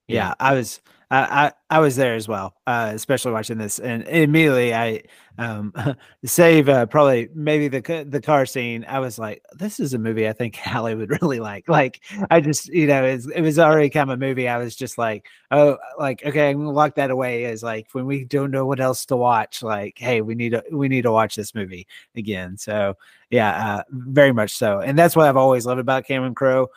[0.07, 0.81] yeah, I was
[1.11, 5.03] I, I I was there as well, uh, especially watching this, and immediately I
[5.37, 5.73] um
[6.25, 8.85] save uh, probably maybe the the car scene.
[8.87, 11.67] I was like, this is a movie I think Hallie would really like.
[11.69, 12.01] Like
[12.31, 14.47] I just you know it was already kind of a movie.
[14.47, 18.05] I was just like, oh, like okay, I'm gonna lock that away as like when
[18.05, 19.61] we don't know what else to watch.
[19.63, 22.57] Like, hey, we need to we need to watch this movie again.
[22.57, 22.97] So
[23.29, 26.69] yeah, uh, very much so, and that's what I've always loved about Cameron Crowe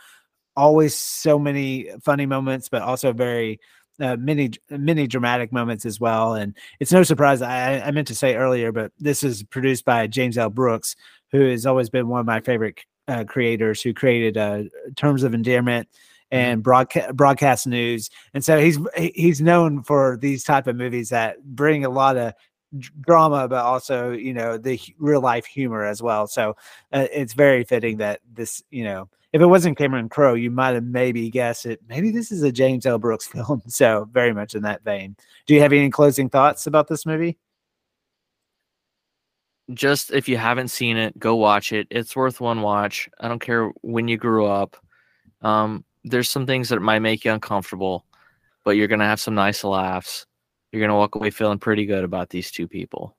[0.59, 3.61] always so many funny moments, but also very
[4.01, 6.34] uh, many many dramatic moments as well.
[6.34, 7.42] And it's no surprise.
[7.42, 10.51] I, I meant to say earlier, but this is produced by James L.
[10.51, 10.96] Brooks,
[11.32, 14.64] who has always been one of my favorite uh, creators, who created uh,
[14.96, 15.88] Terms of Endearment
[16.30, 18.11] and broadcast broadcast news.
[18.34, 22.34] And so he's he's known for these type of movies that bring a lot of
[23.01, 26.55] drama but also you know the real life humor as well so
[26.92, 30.74] uh, it's very fitting that this you know if it wasn't Cameron Crowe, you might
[30.74, 31.81] have maybe guessed it.
[31.89, 32.99] Maybe this is a James L.
[32.99, 33.62] Brooks film.
[33.66, 35.16] So very much in that vein.
[35.47, 37.39] Do you have any closing thoughts about this movie?
[39.74, 41.87] Just if you haven't seen it, go watch it.
[41.91, 43.09] It's worth one watch.
[43.20, 44.79] I don't care when you grew up.
[45.43, 48.07] Um, there's some things that might make you uncomfortable,
[48.64, 50.26] but you're gonna have some nice laughs.
[50.72, 53.14] You're gonna walk away feeling pretty good about these two people.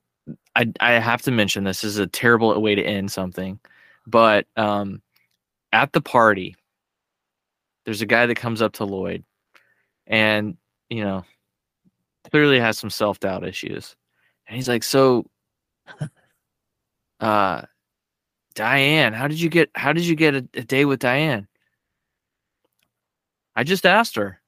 [0.56, 3.60] I I have to mention this, this is a terrible way to end something,
[4.08, 5.02] but um,
[5.72, 6.56] at the party,
[7.84, 9.24] there's a guy that comes up to Lloyd,
[10.06, 10.56] and
[10.90, 11.24] you know,
[12.30, 13.96] clearly has some self doubt issues,
[14.46, 15.26] and he's like, "So,
[17.20, 17.62] uh,
[18.54, 19.70] Diane, how did you get?
[19.74, 21.48] How did you get a, a day with Diane?"
[23.56, 24.40] I just asked her.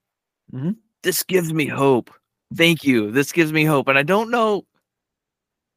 [0.53, 0.77] Mhm.
[1.03, 2.11] This gives me hope.
[2.57, 3.11] Thank you.
[3.11, 4.67] This gives me hope, and I don't know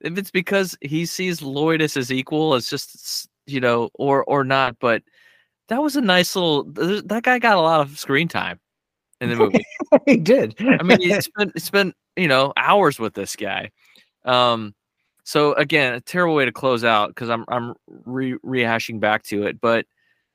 [0.02, 4.43] if it's because he sees Lloyd as his equal, as just you know, or or
[4.43, 4.78] not.
[4.80, 5.04] But
[5.68, 6.66] that was a nice little.
[6.66, 8.59] th- That guy got a lot of screen time
[9.22, 9.66] in the movie.
[10.05, 10.55] he did.
[10.59, 13.72] I mean, he spent he spent you know hours with this guy.
[14.26, 14.74] Um,
[15.24, 17.74] so again, a terrible way to close out because I'm I'm
[18.05, 19.86] re- rehashing back to it, but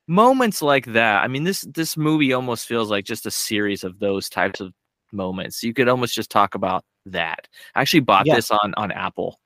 [0.07, 1.23] moments like that.
[1.23, 4.73] I mean, this this movie almost feels like just a series of those types of
[5.13, 5.63] moments.
[5.63, 7.49] You could almost just talk about that.
[7.75, 8.35] I actually bought Yeah.
[8.37, 9.39] this on on Apple,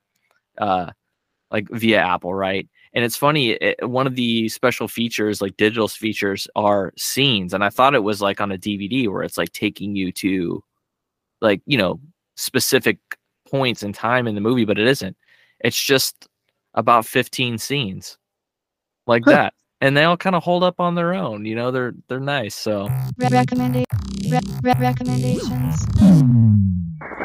[0.59, 0.91] uh,
[1.51, 2.68] like via Apple, right?
[2.95, 3.51] And it's funny.
[3.51, 8.05] It, one of the special features, like digital features, are scenes, and I thought it
[8.05, 10.63] was like on a DVD where it's like taking you to,
[11.41, 11.99] like you know,
[12.37, 12.99] specific
[13.51, 15.17] points in time in the movie, but it isn't.
[15.61, 16.29] It's just
[16.75, 18.17] about 15 scenes
[19.07, 19.33] like Huh.
[19.33, 19.55] that.
[19.81, 22.55] And they all kind of hold up on their own, you know, they're they're nice.
[22.55, 22.89] So
[23.19, 23.85] Re- recommenda-
[24.31, 25.85] re- re- recommendations.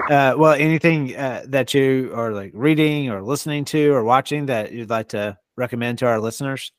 [0.10, 4.72] Uh, well, anything uh, that you are like reading or listening to or watching that
[4.72, 6.72] you'd like to recommend to our listeners?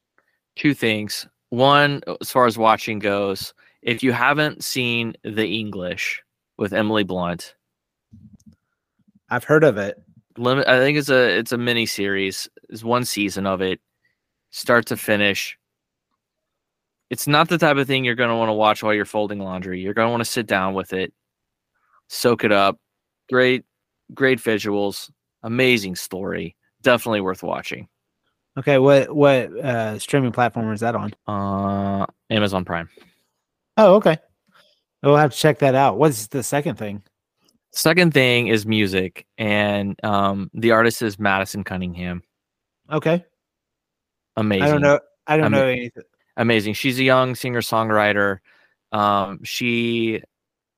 [0.56, 1.26] two things.
[1.50, 6.22] One, as far as watching goes, if you haven't seen The English
[6.58, 7.54] with Emily Blunt,
[9.30, 9.96] I've heard of it.
[10.36, 12.48] limit I think it's a it's a mini series.
[12.68, 13.80] It's one season of it,
[14.50, 15.56] start to finish.
[17.08, 19.40] It's not the type of thing you're going to want to watch while you're folding
[19.40, 19.80] laundry.
[19.80, 21.12] You're going to want to sit down with it,
[22.08, 22.78] soak it up.
[23.28, 23.64] Great,
[24.14, 25.10] great visuals,
[25.42, 26.56] amazing story.
[26.82, 27.88] Definitely worth watching.
[28.58, 31.12] Okay, what what uh, streaming platform is that on?
[31.26, 32.88] Uh, Amazon Prime.
[33.76, 34.18] Oh, okay.
[35.02, 35.98] We'll have to check that out.
[35.98, 37.02] What's the second thing?
[37.72, 42.22] Second thing is music, and um, the artist is Madison Cunningham.
[42.90, 43.24] Okay,
[44.36, 44.62] Amazing.
[44.64, 45.00] I don't know.
[45.26, 46.02] I don't I'm- know anything.
[46.36, 46.74] amazing.
[46.74, 48.38] She's a young singer songwriter.
[48.92, 50.22] Um, she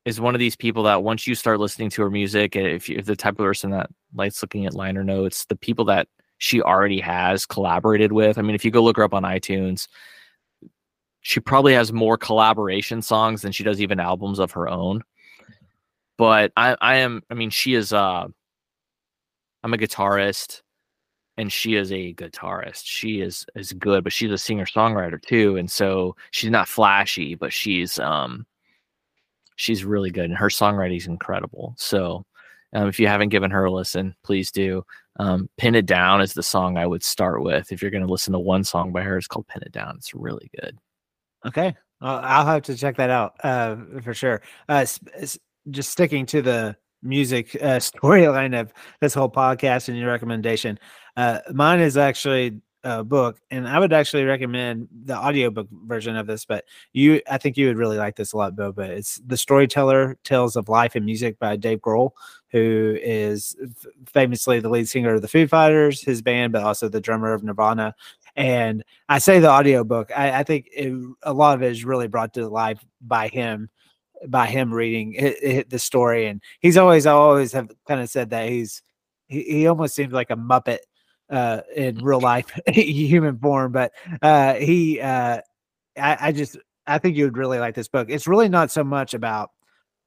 [0.05, 3.01] is one of these people that once you start listening to her music, if you're
[3.03, 6.09] the type of person that likes looking at liner notes, the people that
[6.43, 8.37] she already has collaborated with.
[8.37, 9.87] I mean, if you go look her up on iTunes,
[11.21, 15.05] she probably has more collaboration songs than she does even albums of her own.
[16.19, 17.93] But I, I am, I mean, she is.
[17.93, 18.27] Uh,
[19.63, 20.63] I'm a guitarist
[21.37, 22.83] and she is a guitarist.
[22.87, 27.37] She is is good, but she's a singer songwriter too, and so she's not flashy,
[27.37, 28.45] but she's um
[29.55, 31.77] she's really good, and her songwriting is incredible.
[31.79, 32.27] So,
[32.73, 34.85] um, if you haven't given her a listen, please do.
[35.19, 37.73] Um, "Pin It Down" is the song I would start with.
[37.73, 39.95] If you're going to listen to one song by her, it's called "Pin It Down."
[39.97, 40.79] It's really good.
[41.47, 44.43] Okay, I'll, have to check that out uh, for sure.
[44.69, 44.87] Uh,
[45.71, 50.79] just sticking to the music uh, storyline of this whole podcast and your recommendation.
[51.17, 56.27] Uh, mine is actually a book, and I would actually recommend the audiobook version of
[56.27, 56.45] this.
[56.45, 58.73] But you, I think you would really like this a lot, Beau.
[58.73, 62.11] But it's "The Storyteller: Tales of Life and Music" by Dave Grohl,
[62.51, 66.89] who is f- famously the lead singer of the Foo Fighters, his band, but also
[66.89, 67.95] the drummer of Nirvana.
[68.35, 70.11] And I say the audiobook.
[70.17, 73.69] I, I think it, a lot of it is really brought to life by him,
[74.27, 76.27] by him reading it, it, the story.
[76.27, 78.83] And he's always, I always have kind of said that he's,
[79.27, 80.79] he, he almost seems like a Muppet
[81.33, 83.73] uh, in real life, human form.
[83.73, 85.41] But uh, he, uh,
[85.97, 88.09] I, I just, I think you would really like this book.
[88.11, 89.51] It's really not so much about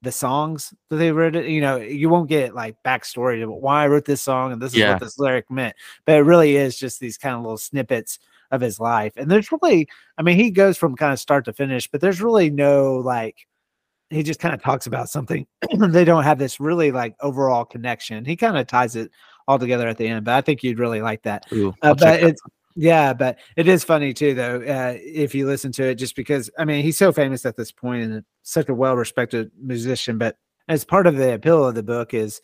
[0.02, 1.48] the songs that they wrote it.
[1.48, 4.74] You know, you won't get like backstory to why I wrote this song and this
[4.74, 4.92] is Yeah.
[4.92, 5.76] what this lyric meant.
[6.06, 8.20] But it really is just these kind of little snippets
[8.52, 9.14] of his life.
[9.18, 12.22] And there's really, I mean, he goes from kind of start to finish, but there's
[12.22, 13.48] really no like
[14.12, 15.48] he just kind of talks about something.
[15.78, 18.24] they don't have this really like overall connection.
[18.24, 19.10] He kind of ties it
[19.48, 20.26] all together at the end.
[20.26, 21.46] But I think you'd really like that.
[21.54, 22.42] Ooh, Uh, but it's
[22.76, 24.58] yeah, but it is funny too, though.
[24.62, 27.72] Uh, if you listen to it, just because I mean, he's so famous at this
[27.72, 30.18] point and such a well-respected musician.
[30.18, 30.38] But
[30.68, 32.42] as part of the appeal of the book is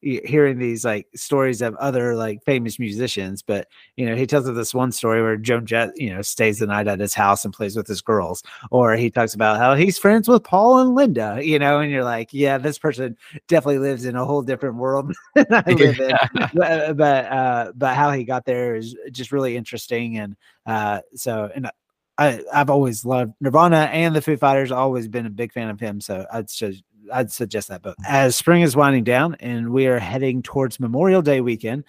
[0.00, 3.42] hearing these like stories of other like famous musicians.
[3.42, 6.58] But you know, he tells of this one story where Joan Jett, you know, stays
[6.58, 9.74] the night at his house and plays with his girls, or he talks about how
[9.74, 13.16] he's friends with Paul and Linda, you know, and you're like, yeah, this person
[13.48, 16.16] definitely lives in a whole different world than I live in.
[16.54, 20.36] But but, uh, but how he got there is just really interesting, and
[20.66, 21.70] uh, so and.
[22.18, 24.70] I, I've always loved Nirvana and the Foo Fighters.
[24.70, 26.74] Always been a big fan of him, so I'd su-
[27.12, 27.96] I'd suggest that book.
[28.06, 31.84] As spring is winding down and we are heading towards Memorial Day weekend,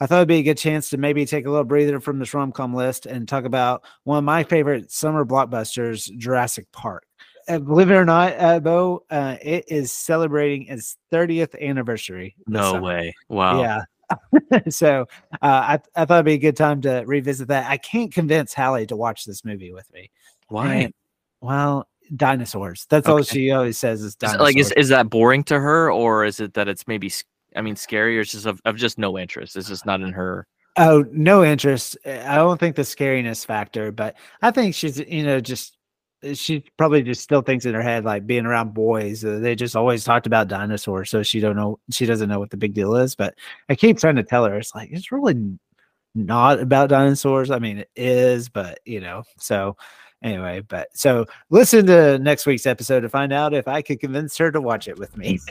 [0.00, 2.32] I thought it'd be a good chance to maybe take a little breather from this
[2.32, 7.04] rom com list and talk about one of my favorite summer blockbusters, Jurassic Park.
[7.48, 12.34] Uh, believe it or not, uh, Beau, uh, it is celebrating its 30th anniversary.
[12.46, 12.80] No summer.
[12.80, 13.14] way.
[13.28, 13.60] Wow.
[13.60, 13.82] Yeah.
[14.70, 17.70] so uh, I, I thought it'd be a good time to revisit that.
[17.70, 20.10] I can't convince Hallie to watch this movie with me.
[20.48, 20.74] Why?
[20.74, 20.94] And-
[21.42, 22.86] well, dinosaurs.
[22.90, 24.40] That's all she always says is Is dinosaurs.
[24.42, 27.12] like is, is that boring to her or is it that it's maybe
[27.56, 29.56] I mean scary or it's just of, of just no interest?
[29.56, 30.46] It's just not in her.
[30.76, 31.96] oh, no interest.
[32.06, 35.76] Uh, I don't think the scariness factor, but I think she's, you know, just
[36.34, 39.24] she probably just still thinks in her head like being around boys.
[39.24, 41.78] Uh, they just always talked about dinosaurs, so she don't know.
[41.90, 43.14] She doesn't know what the big deal is.
[43.14, 43.34] But
[43.68, 45.56] I keep trying to tell her it's like it's really
[46.14, 47.50] not about dinosaurs.
[47.50, 49.22] I mean, it is, but you know.
[49.38, 49.76] So
[50.22, 54.36] anyway, but so listen to next week's episode to find out if I could convince
[54.38, 55.38] her to watch it with me.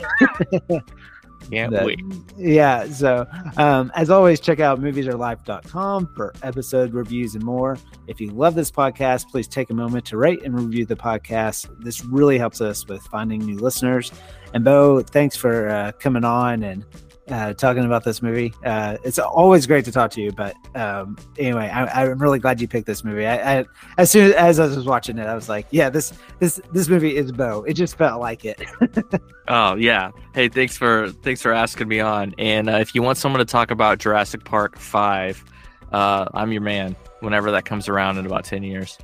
[1.50, 1.98] Can't That- wait.
[2.36, 2.84] yeah.
[2.88, 7.78] So, um, as always, check out moviesarelife.com for episode reviews and more.
[8.06, 11.68] If you love this podcast, please take a moment to rate and review the podcast.
[11.82, 14.12] This really helps us with finding new listeners.
[14.52, 16.84] And Beau, thanks for uh, coming on and
[17.30, 18.52] uh, talking about this movie.
[18.64, 20.32] Uh, it's always great to talk to you.
[20.32, 23.26] But um, anyway, I, I'm really glad you picked this movie.
[23.26, 23.64] I, I,
[23.98, 27.16] as soon as I was watching it, I was like, yeah, this this this movie
[27.16, 27.62] is Beau.
[27.62, 28.60] It just felt like it.
[29.50, 30.12] Oh yeah.
[30.32, 32.36] Hey, thanks for thanks for asking me on.
[32.38, 35.44] And uh, if you want someone to talk about Jurassic Park Five,
[35.90, 36.94] uh, I'm your man.
[37.18, 38.96] Whenever that comes around in about ten years.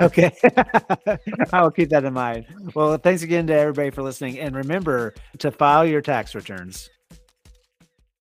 [0.00, 0.32] okay.
[1.52, 2.46] I'll keep that in mind.
[2.74, 4.40] Well, thanks again to everybody for listening.
[4.40, 6.90] And remember to file your tax returns.